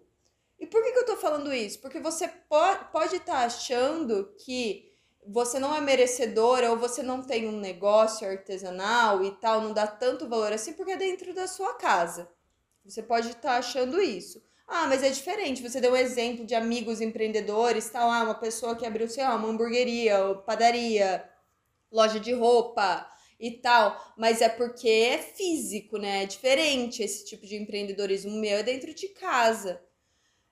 [0.57, 1.81] E por que, que eu tô falando isso?
[1.81, 4.92] Porque você po pode estar achando que
[5.27, 9.87] você não é merecedora ou você não tem um negócio artesanal e tal, não dá
[9.87, 12.29] tanto valor assim porque é dentro da sua casa.
[12.85, 14.43] Você pode estar achando isso.
[14.67, 15.61] Ah, mas é diferente.
[15.61, 19.47] Você deu um exemplo de amigos empreendedores, ah, uma pessoa que abriu, sei lá, uma
[19.47, 21.29] hamburgueria, padaria,
[21.91, 23.07] loja de roupa
[23.39, 26.23] e tal, mas é porque é físico, né?
[26.23, 28.31] É diferente esse tipo de empreendedorismo.
[28.31, 29.81] O meu é dentro de casa.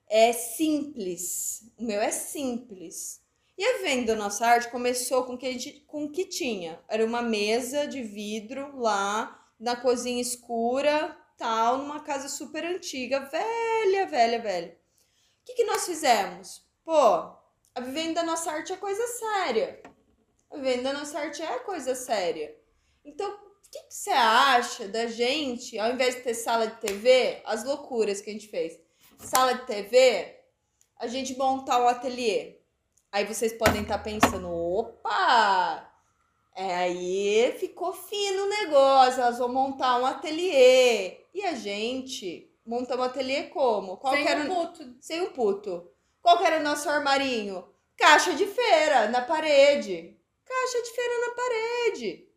[0.08, 1.70] É simples.
[1.78, 3.21] O meu é simples.
[3.56, 6.82] E a venda da nossa arte começou com o que, a gente, com que tinha.
[6.88, 14.06] Era uma mesa de vidro lá na cozinha escura, tal, numa casa super antiga, velha,
[14.06, 14.78] velha, velha.
[15.40, 16.64] O que, que nós fizemos?
[16.84, 16.92] Pô,
[17.74, 19.82] a vivenda da nossa arte é coisa séria.
[20.50, 22.56] A vivenda da nossa arte é coisa séria.
[23.04, 27.42] Então, o que, que você acha da gente, ao invés de ter sala de TV,
[27.44, 28.78] as loucuras que a gente fez?
[29.18, 30.38] Sala de TV,
[30.96, 32.61] a gente montar o ateliê.
[33.12, 35.86] Aí vocês podem estar pensando, opa!
[36.54, 41.18] É, aí ficou fino o negócio, elas vão montar um ateliê.
[41.34, 43.98] E a gente monta um ateliê como?
[43.98, 44.96] Qual Sem era um puto.
[44.98, 45.90] sem um puto.
[46.22, 47.68] Qual era o nosso armarinho?
[47.98, 50.16] Caixa de feira na parede.
[50.46, 52.28] Caixa de feira na parede.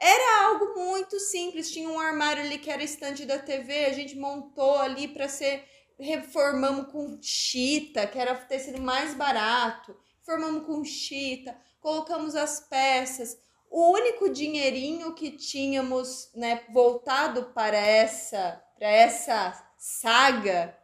[0.00, 1.70] Era algo muito simples.
[1.70, 3.84] Tinha um armário ali que era estante da TV.
[3.84, 5.62] A gente montou ali para ser.
[5.98, 9.94] Reformamos com chita, que era o tecido mais barato.
[10.22, 11.56] Formamos com chita.
[11.80, 13.36] Colocamos as peças.
[13.70, 20.76] o único dinheirinho que tínhamos, né, voltado para essa, para essa saga,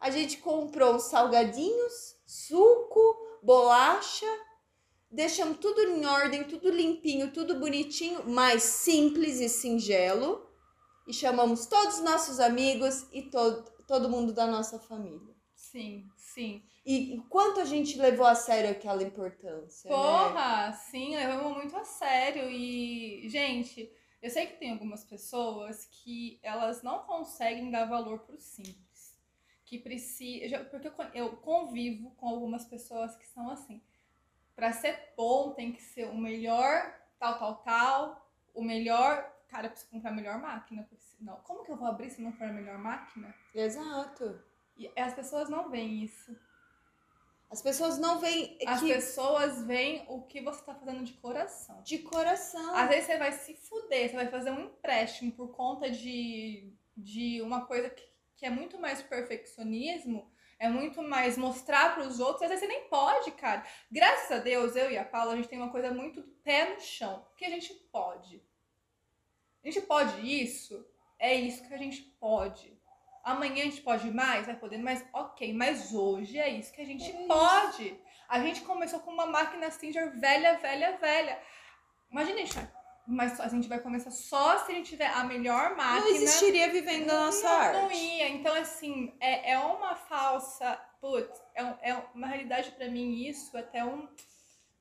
[0.00, 4.26] a gente comprou salgadinhos, suco, bolacha,
[5.08, 10.44] deixamos tudo em ordem, tudo limpinho, tudo bonitinho, mais simples e singelo,
[11.06, 15.32] e chamamos todos os nossos amigos e todo, todo mundo da nossa família.
[15.54, 16.62] Sim, sim.
[16.84, 19.88] E quanto a gente levou a sério aquela importância.
[19.88, 19.96] né?
[19.96, 22.50] Porra, sim, levamos muito a sério.
[22.50, 23.88] E, gente,
[24.20, 29.16] eu sei que tem algumas pessoas que elas não conseguem dar valor pro simples.
[29.64, 30.64] Que precisa.
[30.64, 33.80] Porque eu con- eu convivo com algumas pessoas que são assim.
[34.56, 38.30] Pra ser bom, tem que ser o melhor, tal, tal, tal.
[38.52, 39.30] O melhor.
[39.48, 40.86] Cara, eu preciso comprar a melhor máquina.
[40.98, 43.32] senão- Como que eu vou abrir se não for a melhor máquina?
[43.54, 44.42] Exato.
[44.76, 46.36] E as pessoas não veem isso.
[47.52, 51.82] As pessoas não veem As que pessoas veem o que você tá fazendo de coração.
[51.82, 52.74] de coração.
[52.74, 57.42] Às vezes você vai se fuder, você vai fazer um empréstimo por conta de, de
[57.42, 58.02] uma coisa que,
[58.36, 62.42] que é muito mais perfeccionismo, é muito mais mostrar para os outros.
[62.42, 63.66] Às vezes você nem pode, cara.
[63.90, 66.80] Graças a Deus, eu e a Paula, a gente tem uma coisa muito pé no
[66.80, 68.42] chão, que a gente pode.
[69.62, 70.86] A gente pode isso,
[71.18, 72.80] é isso que a gente pode.
[73.22, 76.84] Amanhã a gente pode mais, vai poder, mas ok, mas hoje é isso que a
[76.84, 77.28] gente É isso.
[77.28, 78.00] pode.
[78.28, 81.38] A gente começou com uma máquina Singer velha, velha, velha.
[82.10, 82.68] Imagina, gente,
[83.06, 86.00] mas a gente vai começar só se a gente tiver a melhor máquina.
[86.00, 87.80] Não existiria vivendo a nossa não, arte.
[87.80, 88.28] Não ia.
[88.28, 90.80] Então, assim, é, é uma falsa.
[91.00, 94.08] Putz, é, é uma realidade pra mim isso, até um,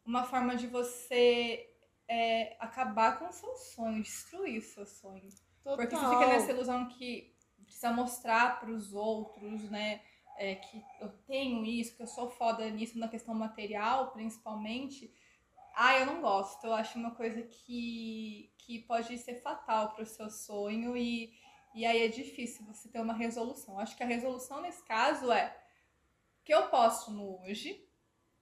[0.05, 1.67] uma forma de você
[2.07, 5.29] é, acabar com o seu sonho, destruir o seu sonho.
[5.63, 7.35] Porque você fica nessa ilusão que
[7.71, 10.01] precisa mostrar pros outros, né?
[10.41, 15.13] é, que eu tenho isso, que eu sou foda nisso, na questão material, principalmente.
[15.75, 16.65] Ah, eu não gosto.
[16.65, 21.31] Eu acho uma coisa que, que pode ser fatal pro seu sonho e,
[21.75, 23.79] e aí é difícil você ter uma resolução.
[23.79, 25.55] Acho que a resolução nesse caso é
[26.43, 27.87] que eu posso no hoje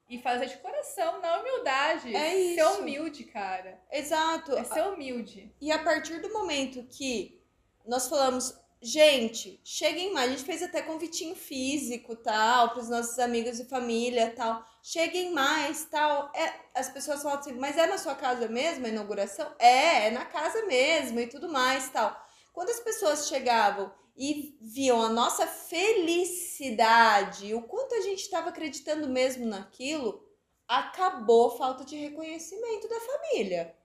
[0.08, 2.16] e fazer de coração, na humildade.
[2.16, 2.80] É Ser isso.
[2.80, 3.80] humilde, cara.
[3.92, 4.54] Exato.
[4.54, 5.54] É ser humilde.
[5.60, 7.44] E a partir do momento que
[7.86, 13.20] nós falamos, gente, cheguem mais, a gente fez até convitinho físico, tal, para os nossos
[13.20, 14.64] amigos e família, tal.
[14.82, 16.32] Cheguem mais, tal.
[16.34, 19.54] É, as pessoas falam assim, mas é na sua casa mesmo a inauguração?
[19.60, 22.16] É, é na casa mesmo e tudo mais, tal.
[22.54, 29.08] Quando as pessoas chegavam e viam a nossa felicidade, o quanto a gente estava acreditando
[29.08, 30.26] mesmo naquilo,
[30.68, 33.79] acabou a falta de reconhecimento da família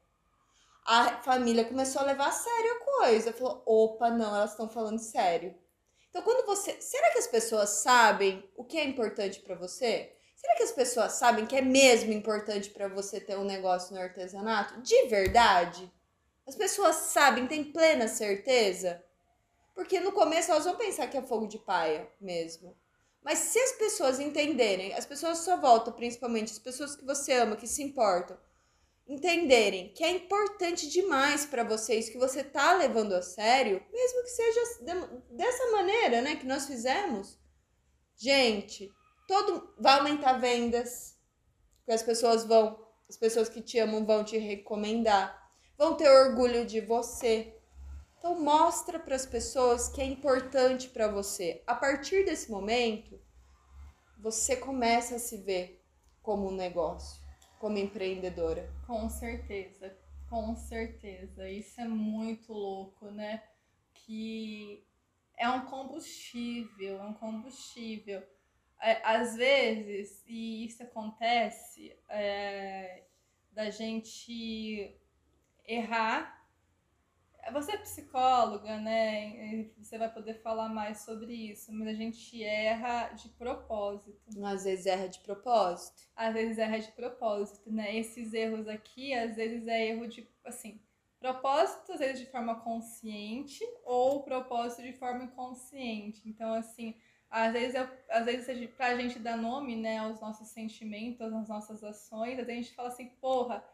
[0.84, 3.32] a família começou a levar a sério a coisa.
[3.32, 5.54] Falou, opa, não, elas estão falando sério.
[6.10, 6.80] Então, quando você.
[6.80, 10.14] Será que as pessoas sabem o que é importante para você?
[10.36, 14.00] Será que as pessoas sabem que é mesmo importante para você ter um negócio no
[14.00, 14.80] artesanato?
[14.82, 15.90] De verdade?
[16.46, 19.02] As pessoas sabem, têm plena certeza?
[19.74, 22.76] Porque no começo elas vão pensar que é fogo de paia mesmo.
[23.22, 27.32] Mas se as pessoas entenderem, as pessoas à sua volta, principalmente as pessoas que você
[27.32, 28.36] ama, que se importam,
[29.06, 34.30] entenderem que é importante demais para vocês, que você tá levando a sério, mesmo que
[34.30, 37.38] seja de- dessa maneira, né, que nós fizemos.
[38.16, 38.90] Gente,
[39.28, 41.18] todo vai aumentar vendas,
[41.78, 46.64] porque as pessoas vão, as pessoas que te amam vão te recomendar, vão ter orgulho
[46.64, 47.54] de você.
[48.18, 51.62] Então mostra para as pessoas que é importante para você.
[51.66, 53.20] A partir desse momento,
[54.18, 55.84] você começa a se ver
[56.22, 57.20] como um negócio,
[57.58, 58.70] como empreendedora.
[58.86, 59.96] Com certeza,
[60.28, 61.48] com certeza.
[61.48, 63.42] Isso é muito louco, né?
[63.94, 64.84] Que
[65.36, 68.22] é um combustível, é um combustível.
[68.80, 73.04] É, às vezes, e isso acontece, é,
[73.52, 74.94] da gente
[75.66, 76.43] errar.
[77.52, 79.68] Você é psicóloga, né?
[79.78, 84.86] Você vai poder falar mais sobre isso, mas a gente erra de propósito Às vezes
[84.86, 86.02] erra de propósito.
[86.16, 87.94] às vezes erra de propósito, né?
[87.96, 90.80] Esses erros aqui, às vezes é erro de, assim,
[91.18, 96.22] propósito, às vezes de forma consciente, ou propósito de forma inconsciente.
[96.28, 96.94] Então, assim,
[97.30, 101.82] às vezes, eu, às vezes pra gente dar nome, né, aos nossos sentimentos, às nossas
[101.82, 103.64] ações, às vezes a gente fala assim, porra,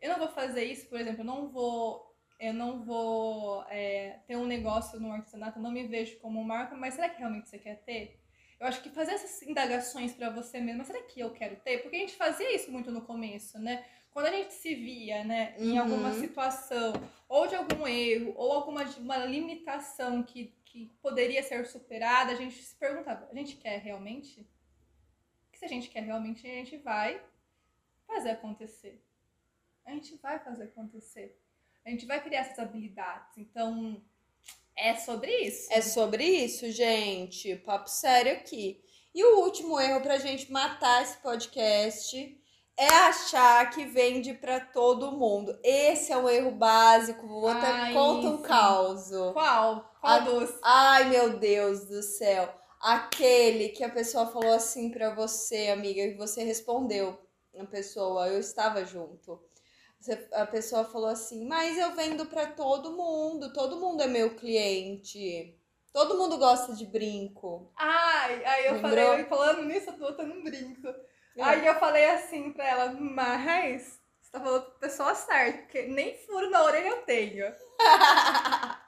[0.00, 2.05] eu não vou fazer isso, por exemplo, eu não vou.
[2.38, 6.76] Eu não vou é, ter um negócio no artesanato, eu não me vejo como marca,
[6.76, 8.20] mas será que realmente você quer ter?
[8.60, 11.78] Eu acho que fazer essas indagações pra você mesmo, mas será que eu quero ter?
[11.78, 13.84] Porque a gente fazia isso muito no começo, né?
[14.10, 15.80] Quando a gente se via, né, em Uhum.
[15.80, 16.94] alguma situação,
[17.28, 22.62] ou de algum erro, ou alguma uma limitação que, que poderia ser superada, a gente
[22.62, 24.48] se perguntava, a gente quer realmente?
[25.42, 27.20] Porque se a gente quer realmente, a gente vai
[28.06, 29.02] fazer acontecer.
[29.84, 31.38] a gente vai fazer acontecer.
[31.86, 33.38] A gente vai criar essas habilidades.
[33.38, 34.02] Então,
[34.76, 35.72] é sobre isso.
[35.72, 37.54] É sobre isso, gente.
[37.56, 38.82] Papo sério aqui.
[39.14, 42.38] E o último erro pra gente matar esse podcast
[42.76, 45.58] é achar que vende para todo mundo.
[45.64, 47.26] Esse é um erro básico.
[47.26, 48.42] Vou até Ai, conta um sim.
[48.42, 49.08] caos.
[49.32, 49.96] Qual?
[50.00, 50.50] Qual A- dos?
[50.62, 52.52] Ai, meu Deus do céu.
[52.80, 57.18] Aquele que a pessoa falou assim pra você, amiga, e você respondeu.
[57.58, 59.40] A pessoa, eu estava junto.
[60.32, 65.58] A pessoa falou assim: Mas eu vendo pra todo mundo, todo mundo é meu cliente.
[65.92, 67.72] Todo mundo gosta de brinco.
[67.76, 68.92] Ai, aí eu Lembrou?
[68.92, 70.94] falei, falando nisso, eu tô botando um brinco.
[71.40, 76.16] Aí eu falei assim pra ela, mas você tá falando pra pessoa certa, porque nem
[76.18, 77.46] furo na orelha eu tenho.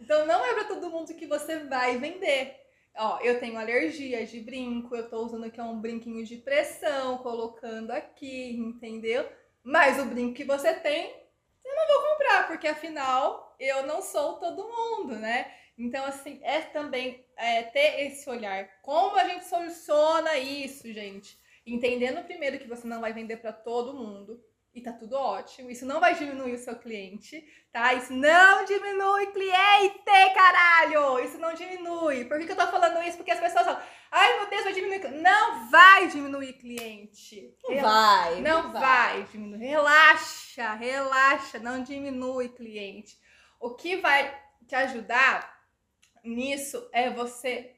[0.00, 2.56] Então não é pra todo mundo que você vai vender.
[2.96, 7.92] Ó, eu tenho alergia de brinco, eu tô usando aqui um brinquinho de pressão, colocando
[7.92, 9.24] aqui, entendeu?
[9.62, 11.14] Mas o brinco que você tem,
[11.64, 15.52] eu não vou comprar, porque afinal eu não sou todo mundo, né?
[15.78, 18.68] Então, assim, é também é, ter esse olhar.
[18.82, 21.38] Como a gente soluciona isso, gente?
[21.64, 24.42] Entendendo primeiro que você não vai vender para todo mundo.
[24.74, 25.70] E tá tudo ótimo.
[25.70, 27.92] Isso não vai diminuir o seu cliente, tá?
[27.92, 30.02] Isso não diminui cliente,
[30.34, 31.18] caralho!
[31.22, 32.24] Isso não diminui.
[32.24, 33.18] Por que, que eu tô falando isso?
[33.18, 35.00] Porque as pessoas falam, ai meu Deus, vai diminuir.
[35.00, 35.20] cli-".
[35.20, 37.54] Não vai diminuir cliente.
[37.68, 38.40] Não vai.
[38.40, 39.58] Não vai diminuir.
[39.66, 43.20] Relaxa, relaxa, não diminui cliente.
[43.60, 44.34] O que vai
[44.66, 45.62] te ajudar
[46.24, 47.76] nisso é você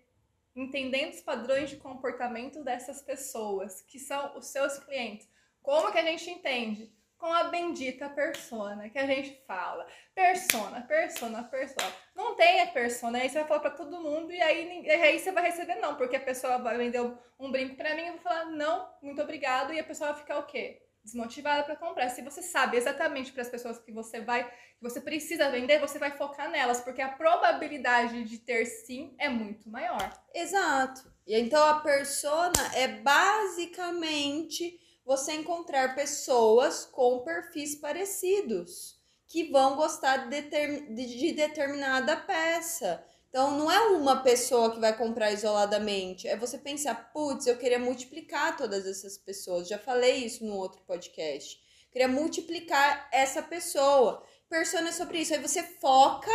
[0.55, 5.28] entendendo os padrões de comportamento dessas pessoas, que são os seus clientes.
[5.65, 6.93] Como que a gente entende?
[7.17, 9.87] Com a bendita persona que a gente fala.
[10.15, 11.91] Persona, persona, persona.
[12.15, 15.33] Não tem a persona, aí você vai falar pra todo mundo e aí, aí você
[15.33, 18.23] vai receber não, porque a pessoa vai vender um- brinco pra mim e eu vou
[18.23, 20.83] falar não, muito obrigado, e a pessoa vai ficar o quê?
[21.03, 22.11] Desmotivada pra comprar.
[22.11, 25.99] Se você sabe exatamente para as pessoas que você vai, que você precisa vender, você
[25.99, 30.12] vai focar nelas, porque a probabilidade de ter sim é muito maior.
[30.35, 31.11] Exato.
[31.27, 40.29] E então a persona é basicamente você encontrar pessoas com perfis parecidos que vão gostar
[40.29, 43.05] de, de- de determinada peça.
[43.29, 47.81] Então não é uma pessoa que vai comprar isoladamente, é você pensar, putz, eu queria
[47.81, 49.67] multiplicar todas essas pessoas.
[49.69, 51.59] Já falei isso no outro podcast.
[51.91, 54.23] Queria multiplicar essa pessoa.
[54.49, 55.35] Persona é sobre isso.
[55.35, 56.31] Aí você foca,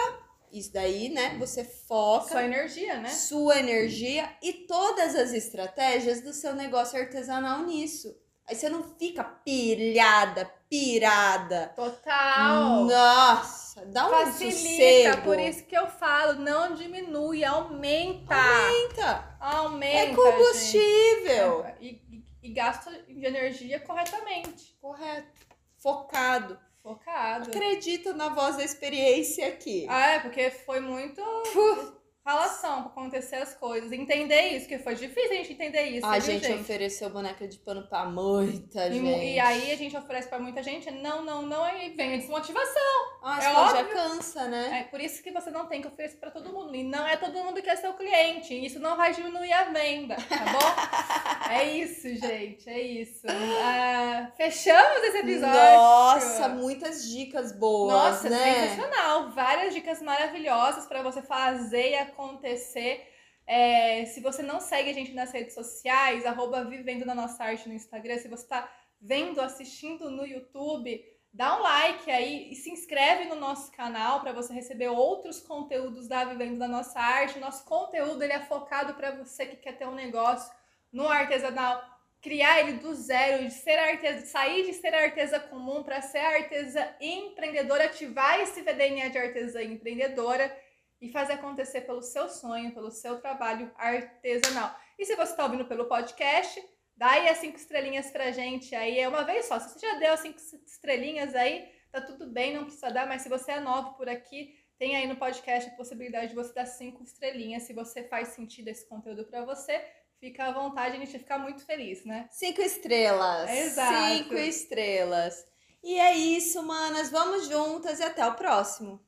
[0.51, 1.37] isso daí, né?
[1.37, 3.09] Você foca Só energia, né?
[3.09, 8.13] sua energia e todas as estratégias do seu negócio artesanal nisso.
[8.49, 11.71] Aí você não fica pilhada, pirada.
[11.75, 12.83] Total.
[12.85, 15.21] Nossa, dá um Facilita, sossego.
[15.21, 18.35] por isso que eu falo, não diminui, aumenta.
[18.35, 19.37] Aumenta.
[19.39, 20.11] Aumenta.
[20.11, 21.63] É combustível.
[21.79, 22.01] gente.
[22.09, 24.75] E, e, e gasta de energia corretamente.
[24.81, 25.45] Correto.
[25.77, 26.59] Focado.
[26.81, 27.49] Focado.
[27.51, 29.85] Acredita na voz da experiência aqui.
[29.87, 31.21] Ah, é, porque foi muito
[31.53, 31.98] Puh.
[32.25, 33.91] Ralação pra acontecer as coisas.
[33.91, 36.05] Entender isso, que foi difícil a gente entender isso.
[36.05, 39.25] A viu, gente, ofereceu boneca de pano pra muita E, gente.
[39.25, 43.19] e aí a gente oferece pra muita gente, não, não, não, aí vem a desmotivação.
[43.23, 43.87] Ah, é isso já óbvio.
[43.93, 44.81] cansa, né?
[44.81, 46.75] É por isso que você não tem que oferecer pra todo mundo.
[46.75, 48.53] E não é todo mundo que é seu cliente.
[48.53, 51.49] Isso não vai diminuir a venda, tá bom?
[51.51, 52.69] é isso, gente.
[52.69, 53.25] É isso.
[53.27, 55.53] Ah, fechamos esse episódio.
[55.53, 58.67] Nossa, muitas dicas boas, Nossa, né?
[58.69, 59.31] sensacional!
[59.31, 63.07] Várias dicas maravilhosas para você fazer e acontecer.
[63.47, 67.67] É, se você não segue a gente nas redes sociais, arroba Vivendo na Nossa Arte
[67.67, 71.03] no Instagram, se você está vendo, assistindo no YouTube,
[71.33, 76.07] dá um like aí e se inscreve no nosso canal para você receber outros conteúdos
[76.07, 77.39] da Vivendo da Nossa Arte.
[77.39, 80.51] Nosso conteúdo ele é focado para você que quer ter um negócio
[80.91, 81.81] no artesanal,
[82.21, 86.95] criar ele do zero, de ser artesa, sair de ser artesa comum para ser artesa
[86.99, 90.55] empreendedora, ativar esse DNA de artesã empreendedora
[91.01, 94.75] e fazer acontecer pelo seu sonho, pelo seu trabalho artesanal.
[94.97, 96.61] E se você está ouvindo pelo podcast,
[96.95, 99.59] dá aí as cinco estrelinhas pra gente aí, é uma vez só.
[99.59, 103.21] Se você já deu as cinco estrelinhas aí, tá tudo bem, não precisa dar, mas
[103.21, 106.65] se você é novo por aqui, tem aí no podcast a possibilidade de você dar
[106.65, 107.63] cinco estrelinhas.
[107.63, 109.83] Se você faz sentido esse conteúdo para você,
[110.19, 112.27] fica à vontade, a gente vai ficar muito feliz, né?
[112.31, 113.49] Cinco estrelas.
[113.49, 114.17] Exato.
[114.17, 115.45] Cinco estrelas.
[115.83, 117.09] E é isso, manas.
[117.09, 119.05] Vamos juntas e até o próximo.